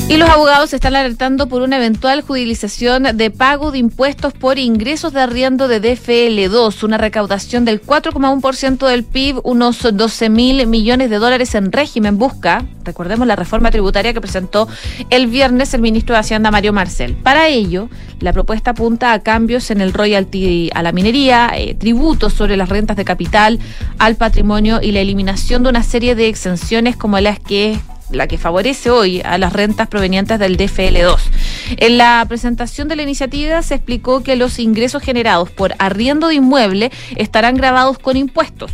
Y 0.09 0.17
los 0.17 0.29
abogados 0.29 0.73
están 0.73 0.95
alertando 0.95 1.47
por 1.47 1.61
una 1.61 1.77
eventual 1.77 2.21
judicialización 2.21 3.03
de 3.15 3.31
pago 3.31 3.71
de 3.71 3.79
impuestos 3.79 4.33
por 4.33 4.59
ingresos 4.59 5.13
de 5.13 5.21
arriendo 5.21 5.67
de 5.67 5.81
DFL2, 5.81 6.83
una 6.83 6.97
recaudación 6.97 7.63
del 7.63 7.81
4,1% 7.81 8.87
del 8.87 9.05
PIB, 9.05 9.39
unos 9.43 9.81
12 9.81 10.29
mil 10.29 10.67
millones 10.67 11.09
de 11.09 11.17
dólares 11.17 11.55
en 11.55 11.71
régimen 11.71 12.17
busca, 12.17 12.65
recordemos 12.83 13.25
la 13.25 13.37
reforma 13.37 13.71
tributaria 13.71 14.13
que 14.13 14.21
presentó 14.21 14.67
el 15.09 15.27
viernes 15.27 15.73
el 15.73 15.81
ministro 15.81 16.13
de 16.13 16.19
Hacienda 16.19 16.51
Mario 16.51 16.73
Marcel. 16.73 17.15
Para 17.15 17.47
ello, 17.47 17.89
la 18.19 18.33
propuesta 18.33 18.71
apunta 18.71 19.13
a 19.13 19.19
cambios 19.19 19.71
en 19.71 19.79
el 19.79 19.93
royalty 19.93 20.69
a 20.75 20.83
la 20.83 20.91
minería, 20.91 21.49
eh, 21.55 21.75
tributos 21.75 22.33
sobre 22.33 22.57
las 22.57 22.69
rentas 22.69 22.97
de 22.97 23.05
capital, 23.05 23.59
al 23.97 24.15
patrimonio 24.17 24.79
y 24.81 24.91
la 24.91 24.99
eliminación 24.99 25.63
de 25.63 25.69
una 25.69 25.81
serie 25.81 26.13
de 26.13 26.27
exenciones 26.27 26.97
como 26.97 27.19
las 27.19 27.39
que 27.39 27.79
la 28.13 28.27
que 28.27 28.37
favorece 28.37 28.89
hoy 28.89 29.21
a 29.23 29.37
las 29.37 29.53
rentas 29.53 29.87
provenientes 29.87 30.39
del 30.39 30.57
DFL2. 30.57 31.17
En 31.77 31.97
la 31.97 32.25
presentación 32.27 32.87
de 32.87 32.95
la 32.95 33.03
iniciativa 33.03 33.61
se 33.61 33.75
explicó 33.75 34.23
que 34.23 34.35
los 34.35 34.59
ingresos 34.59 35.03
generados 35.03 35.49
por 35.51 35.75
arriendo 35.79 36.27
de 36.27 36.35
inmueble 36.35 36.91
estarán 37.15 37.55
grabados 37.55 37.99
con 37.99 38.17
impuestos 38.17 38.71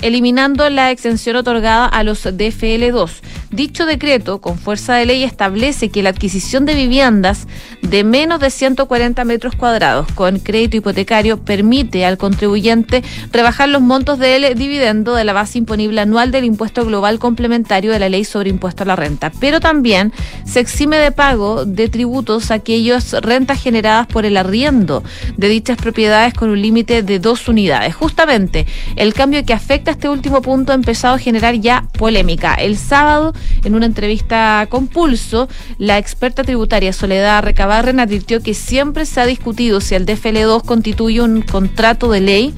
eliminando 0.00 0.68
la 0.70 0.90
exención 0.90 1.36
otorgada 1.36 1.86
a 1.86 2.02
los 2.02 2.24
DFL2. 2.24 3.10
Dicho 3.50 3.86
decreto, 3.86 4.42
con 4.42 4.58
fuerza 4.58 4.94
de 4.96 5.06
ley, 5.06 5.24
establece 5.24 5.88
que 5.88 6.02
la 6.02 6.10
adquisición 6.10 6.66
de 6.66 6.74
viviendas 6.74 7.46
de 7.80 8.04
menos 8.04 8.40
de 8.40 8.50
140 8.50 9.24
metros 9.24 9.56
cuadrados 9.56 10.06
con 10.12 10.38
crédito 10.38 10.76
hipotecario 10.76 11.38
permite 11.42 12.04
al 12.04 12.18
contribuyente 12.18 13.02
rebajar 13.32 13.70
los 13.70 13.80
montos 13.80 14.18
del 14.18 14.54
dividendo 14.54 15.14
de 15.14 15.24
la 15.24 15.32
base 15.32 15.56
imponible 15.56 16.02
anual 16.02 16.30
del 16.30 16.44
impuesto 16.44 16.84
global 16.84 17.18
complementario 17.18 17.90
de 17.90 17.98
la 17.98 18.10
ley 18.10 18.24
sobre 18.24 18.50
impuesto 18.50 18.82
a 18.82 18.86
la 18.86 18.96
renta, 18.96 19.32
pero 19.40 19.60
también 19.60 20.12
se 20.44 20.60
exime 20.60 20.98
de 20.98 21.10
pago 21.10 21.64
de 21.64 21.88
tributos 21.88 22.50
aquellas 22.50 23.12
rentas 23.12 23.62
generadas 23.62 24.06
por 24.08 24.26
el 24.26 24.36
arriendo 24.36 25.02
de 25.38 25.48
dichas 25.48 25.78
propiedades 25.78 26.34
con 26.34 26.50
un 26.50 26.60
límite 26.60 27.02
de 27.02 27.18
dos 27.18 27.48
unidades. 27.48 27.94
Justamente 27.94 28.66
el 28.96 29.14
cambio 29.14 29.44
que 29.46 29.54
afecta 29.54 29.90
a 29.90 29.94
este 29.94 30.10
último 30.10 30.42
punto 30.42 30.72
ha 30.72 30.74
empezado 30.74 31.14
a 31.14 31.18
generar 31.18 31.54
ya 31.54 31.84
polémica. 31.96 32.54
El 32.54 32.76
sábado, 32.76 33.32
en 33.64 33.74
una 33.74 33.86
entrevista 33.86 34.66
con 34.68 34.88
Pulso, 34.88 35.48
la 35.78 35.98
experta 35.98 36.44
tributaria 36.44 36.92
Soledad 36.92 37.42
Recabarren 37.42 38.00
advirtió 38.00 38.42
que 38.42 38.54
siempre 38.54 39.06
se 39.06 39.20
ha 39.20 39.26
discutido 39.26 39.80
si 39.80 39.94
el 39.94 40.06
DFL2 40.06 40.64
constituye 40.64 41.20
un 41.20 41.42
contrato 41.42 42.10
de 42.10 42.20
ley 42.20 42.54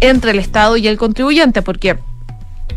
entre 0.00 0.32
el 0.32 0.38
Estado 0.38 0.76
y 0.76 0.88
el 0.88 0.96
contribuyente, 0.96 1.62
porque 1.62 1.98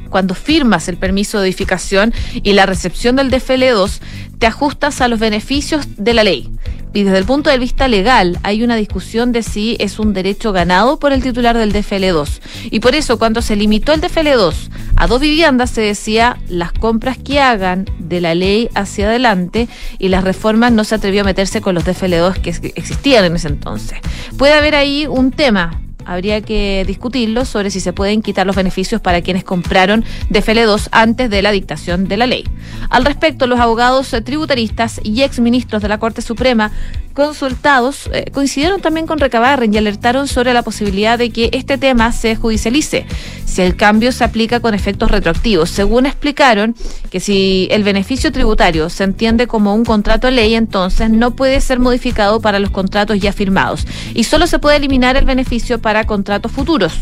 cuando 0.10 0.36
firmas 0.36 0.88
el 0.90 0.98
permiso 0.98 1.40
de 1.40 1.48
edificación 1.48 2.14
y 2.34 2.54
la 2.54 2.66
recepción 2.66 3.16
del 3.16 3.32
DFL2, 3.32 4.00
te 4.38 4.46
ajustas 4.46 5.02
a 5.02 5.08
los 5.08 5.20
beneficios 5.20 5.88
de 5.98 6.14
la 6.14 6.24
ley. 6.24 6.52
Y 6.94 7.04
desde 7.04 7.18
el 7.18 7.26
punto 7.26 7.50
de 7.50 7.58
vista 7.58 7.88
legal 7.88 8.40
hay 8.44 8.64
una 8.64 8.76
discusión 8.76 9.32
de 9.32 9.44
si 9.44 9.76
es 9.80 10.00
un 10.00 10.14
derecho 10.14 10.52
ganado 10.52 11.00
por 11.00 11.12
el 11.12 11.24
titular 11.24 11.58
del 11.58 11.74
DFL2. 11.74 12.40
Y 12.72 12.80
por 12.80 12.96
eso 12.96 13.18
cuando 13.18 13.42
se 13.42 13.56
limitó 13.56 13.94
el 13.94 14.02
DFL2 14.02 14.54
a 14.96 15.08
dos 15.08 15.20
viviendas 15.20 15.72
se 15.72 15.82
decía 15.82 16.38
las 16.48 16.72
compras 16.72 17.18
que 17.18 17.40
hagan 17.40 17.86
de 17.98 18.22
la 18.22 18.36
ley 18.36 18.70
hacia 18.76 19.08
adelante 19.08 19.68
y 19.98 20.10
las 20.10 20.24
reformas 20.24 20.72
no 20.72 20.84
se 20.84 20.96
atrevió 20.96 21.22
a 21.22 21.26
meterse 21.26 21.62
con 21.62 21.76
los 21.76 21.84
DFL2 21.84 22.42
que 22.42 22.72
existían 22.76 23.26
en 23.26 23.36
ese 23.36 23.48
entonces. 23.48 23.98
Puede 24.38 24.54
haber 24.54 24.76
ahí 24.76 25.08
un 25.08 25.32
tema 25.32 25.82
habría 26.06 26.42
que 26.42 26.84
discutirlo 26.86 27.46
sobre 27.46 27.72
si 27.72 27.80
se 27.80 27.94
pueden 27.94 28.22
quitar 28.22 28.46
los 28.46 28.56
beneficios 28.56 29.02
para 29.02 29.22
quienes 29.22 29.44
compraron 29.44 30.04
DFL2 30.30 30.90
antes 30.92 31.30
de 31.30 31.42
la 31.42 31.52
dictación 31.52 32.08
de 32.08 32.18
la 32.18 32.28
ley. 32.28 32.44
Al 32.90 33.06
respecto, 33.06 33.48
los 33.48 33.60
abogados 33.60 34.16
tributaristas 34.24 35.00
y 35.04 35.22
exministros 35.22 35.82
de 35.82 35.88
la 35.88 35.98
Corte 35.98 36.22
Suprema 36.22 36.72
consultados 37.14 38.10
eh, 38.12 38.26
coincidieron 38.32 38.82
también 38.82 39.08
con 39.08 39.20
Recabarren 39.20 39.74
y 39.74 39.78
alertaron 39.78 40.28
sobre 40.28 40.54
la 40.54 40.64
posibilidad 40.64 41.18
de 41.18 41.30
que 41.30 41.50
este 41.54 41.78
tema 41.78 42.12
se 42.12 42.36
judicialice 42.36 43.06
si 43.46 43.62
el 43.62 43.76
cambio 43.76 44.12
se 44.12 44.24
aplica 44.24 44.60
con 44.60 44.74
efectos 44.74 45.12
retroactivos. 45.12 45.70
Según 45.70 46.08
explicaron 46.08 46.76
que 47.12 47.20
si 47.20 47.68
el 47.70 47.84
beneficio 47.84 48.32
tributario 48.32 48.90
se 48.90 49.04
entiende 49.04 49.46
como 49.46 49.76
un 49.76 49.86
contrato 49.86 50.26
de 50.28 50.34
ley, 50.34 50.56
entonces 50.56 51.12
no 51.12 51.36
puede 51.36 51.62
ser 51.62 51.80
modificado 51.80 52.42
para 52.42 52.58
los 52.58 52.72
contratos 52.72 53.20
ya 53.20 53.32
firmados 53.32 53.86
y 54.16 54.24
solo 54.24 54.48
se 54.48 54.58
puede 54.58 54.78
eliminar 54.78 55.18
el 55.18 55.26
beneficio 55.26 55.80
para 55.80 56.06
contratos 56.06 56.52
futuros. 56.52 56.94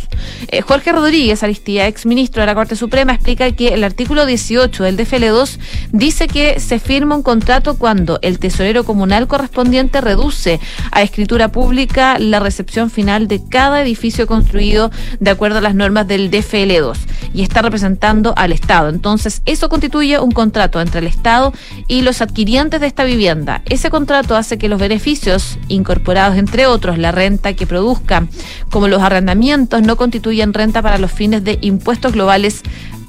Eh, 0.50 0.62
Jorge 0.62 0.91
Rodríguez 0.91 1.41
Aristía, 1.41 1.88
ex 1.88 2.06
ministro 2.06 2.41
de 2.41 2.47
la 2.47 2.56
Corte 2.56 2.76
Suprema, 2.76 3.13
explica 3.13 3.50
que 3.52 3.69
el 3.69 3.84
artículo 3.86 4.26
18 4.26 4.84
del 4.84 4.97
DFL2 4.97 5.58
dice 5.93 6.28
que 6.28 6.60
se 6.60 6.80
firma 6.80 7.15
un 7.15 7.24
contrato 7.24 7.78
cuando 7.78 8.19
el 8.21 8.39
tesorero 8.39 8.84
comunal 8.84 9.28
correspondiente 9.28 10.00
reduce 10.01 10.59
a 10.91 11.01
escritura 11.01 11.51
pública 11.51 12.19
la 12.19 12.39
recepción 12.39 12.89
final 12.89 13.27
de 13.27 13.41
cada 13.47 13.81
edificio 13.81 14.27
construido 14.27 14.91
de 15.19 15.31
acuerdo 15.31 15.59
a 15.59 15.61
las 15.61 15.75
normas 15.75 16.07
del 16.07 16.29
DFL2 16.29 16.97
y 17.33 17.43
está 17.43 17.61
representando 17.61 18.33
al 18.35 18.51
Estado. 18.51 18.89
Entonces, 18.89 19.41
eso 19.45 19.69
constituye 19.69 20.19
un 20.19 20.31
contrato 20.31 20.81
entre 20.81 20.99
el 20.99 21.07
Estado 21.07 21.53
y 21.87 22.01
los 22.01 22.21
adquirientes 22.21 22.81
de 22.81 22.87
esta 22.87 23.03
vivienda. 23.03 23.61
Ese 23.65 23.89
contrato 23.89 24.35
hace 24.35 24.57
que 24.57 24.69
los 24.69 24.79
beneficios 24.79 25.57
incorporados, 25.67 26.37
entre 26.37 26.67
otros, 26.67 26.97
la 26.97 27.11
renta 27.11 27.53
que 27.53 27.67
produzca, 27.67 28.27
como 28.69 28.87
los 28.87 29.01
arrendamientos, 29.01 29.81
no 29.81 29.95
constituyan 29.95 30.53
renta 30.53 30.81
para 30.81 30.97
los 30.97 31.11
fines 31.11 31.43
de 31.43 31.57
impuestos 31.61 32.13
globales 32.13 32.61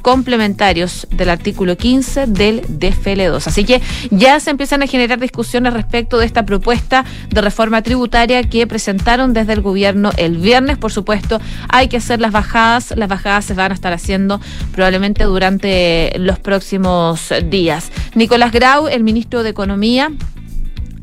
complementarios 0.02 1.06
del 1.10 1.30
artículo 1.30 1.76
15 1.76 2.26
del 2.26 2.62
DFL2. 2.62 3.46
Así 3.46 3.64
que 3.64 3.80
ya 4.10 4.38
se 4.40 4.50
empiezan 4.50 4.82
a 4.82 4.86
generar 4.86 5.20
discusiones 5.20 5.72
respecto 5.72 6.18
de 6.18 6.26
esta 6.26 6.44
propuesta 6.44 7.04
de 7.30 7.40
reforma 7.40 7.82
tributaria 7.82 8.42
que 8.42 8.66
presentaron 8.66 9.32
desde 9.32 9.54
el 9.54 9.62
gobierno 9.62 10.10
el 10.16 10.36
viernes. 10.36 10.78
Por 10.78 10.92
supuesto, 10.92 11.40
hay 11.68 11.88
que 11.88 11.96
hacer 11.96 12.20
las 12.20 12.32
bajadas. 12.32 12.92
Las 12.96 13.08
bajadas 13.08 13.44
se 13.44 13.54
van 13.54 13.72
a 13.72 13.74
estar 13.74 13.92
haciendo 13.92 14.40
probablemente 14.72 15.24
durante 15.24 16.12
los 16.18 16.38
próximos 16.38 17.32
días. 17.48 17.90
Nicolás 18.14 18.52
Grau, 18.52 18.88
el 18.88 19.02
ministro 19.02 19.42
de 19.42 19.50
Economía, 19.50 20.10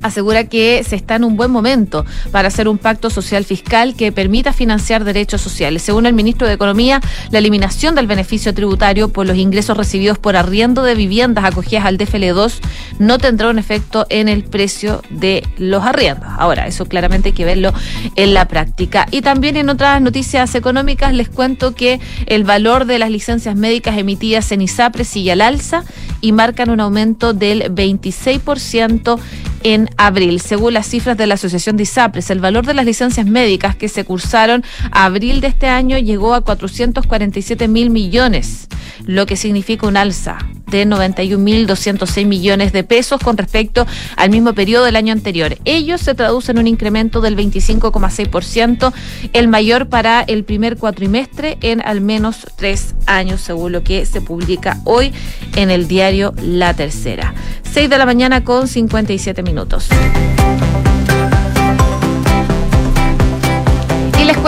asegura 0.02 0.46
que 0.46 0.84
se 0.88 0.96
está 0.96 1.16
en 1.16 1.24
un 1.24 1.36
buen 1.36 1.52
momento 1.52 2.06
para 2.32 2.48
hacer 2.48 2.68
un 2.68 2.78
pacto 2.78 3.10
social 3.10 3.46
fiscal 3.46 3.96
que 3.96 4.12
permita 4.12 4.54
financiar 4.54 5.04
derechos 5.04 5.42
sociales. 5.42 5.82
Según 5.82 6.06
el 6.06 6.14
ministro 6.14 6.48
de 6.48 6.54
Economía, 6.54 7.02
la 7.32 7.40
eliminación 7.40 7.96
del 7.96 8.08
beneficio 8.08 8.54
tributario 8.54 9.10
por 9.10 9.26
los 9.26 9.38
ingresos 9.38 9.78
recibidos 9.78 10.18
por 10.18 10.36
arriendo 10.36 10.84
de 10.84 10.96
viviendas 10.96 11.46
acogidas 11.46 11.86
al 11.86 11.98
DFL2 11.98 12.60
no 13.00 13.18
tendrá 13.18 13.50
un 13.50 13.60
efecto 13.60 14.06
en 14.10 14.28
el 14.30 14.44
precio 14.44 15.02
de 15.10 15.44
los 15.58 15.84
arriendos. 15.84 16.30
Ahora, 16.38 16.68
eso 16.68 16.86
claramente 16.86 17.30
hay 17.30 17.34
que 17.34 17.46
verlo 17.46 17.74
en 18.16 18.34
la 18.34 18.48
práctica. 18.48 19.08
Y 19.12 19.22
también 19.22 19.58
en 19.58 19.70
otras 19.70 20.02
noticias 20.02 20.56
económicas 20.56 21.14
les 21.14 21.30
cuento 21.30 21.76
que 21.76 22.00
el 22.26 22.44
valor 22.44 22.86
de 22.86 23.00
las 23.00 23.10
licencias 23.10 23.56
médicas 23.56 23.98
emitidas 23.98 24.52
en 24.52 24.62
ISAPRE 24.62 25.04
sigue 25.04 25.32
al 25.32 25.42
alza 25.42 25.84
y 26.22 26.32
marcan 26.32 26.70
un 26.70 26.80
aumento 26.80 27.34
del 27.34 27.64
26% 27.74 29.20
en 29.64 29.89
abril. 29.98 30.40
Según 30.40 30.74
las 30.74 30.88
cifras 30.88 31.18
de 31.18 31.28
la 31.28 31.36
Asociación 31.36 31.78
de 31.78 31.84
ISAPRES, 31.84 32.30
el 32.30 32.40
valor 32.40 32.66
de 32.66 32.74
las 32.74 32.86
licencias 32.86 33.26
médicas 33.26 33.76
que 33.76 33.90
se 33.90 34.06
cursaron 34.06 34.64
a 34.92 35.06
abril 35.06 35.42
de 35.42 35.48
este 35.48 35.68
año 35.68 35.98
llegó 35.98 36.34
a 36.34 36.42
447 36.42 37.68
mil 37.68 37.90
millones, 37.90 38.68
lo 39.06 39.26
que 39.26 39.36
significa 39.36 39.88
un 39.88 39.98
alza 39.98 40.38
de 40.70 40.86
91.206 40.86 42.26
millones 42.26 42.72
de 42.72 42.84
pesos 42.84 43.22
con 43.22 43.38
respecto 43.38 43.86
al 44.16 44.30
mismo 44.30 44.54
periodo 44.54 44.86
del 44.86 44.96
año 44.96 45.14
anterior. 45.14 45.58
Ellos 45.66 46.02
se 46.02 46.16
traducen 46.16 46.58
en 46.58 46.62
un 46.62 46.68
incremento 46.68 47.22
del 47.22 47.36
25,6%, 47.36 48.94
el 49.34 49.48
mayor 49.48 49.90
para 49.90 50.22
el 50.22 50.44
primer 50.44 50.78
cuatrimestre 50.78 51.58
en 51.62 51.82
al 51.82 52.02
menos 52.02 52.48
tres 52.56 52.96
años, 53.06 53.42
según 53.42 53.72
lo 53.72 53.84
que 53.84 54.06
se 54.06 54.22
publica 54.22 54.80
hoy 54.86 55.14
en 55.56 55.72
el 55.72 55.88
diario 55.88 56.34
La 56.42 56.74
Tercera. 56.74 57.34
6 57.72 57.90
de 57.90 57.98
la 57.98 58.06
mañana 58.06 58.44
con 58.44 58.68
57 58.68 59.44
minutos. 59.44 59.90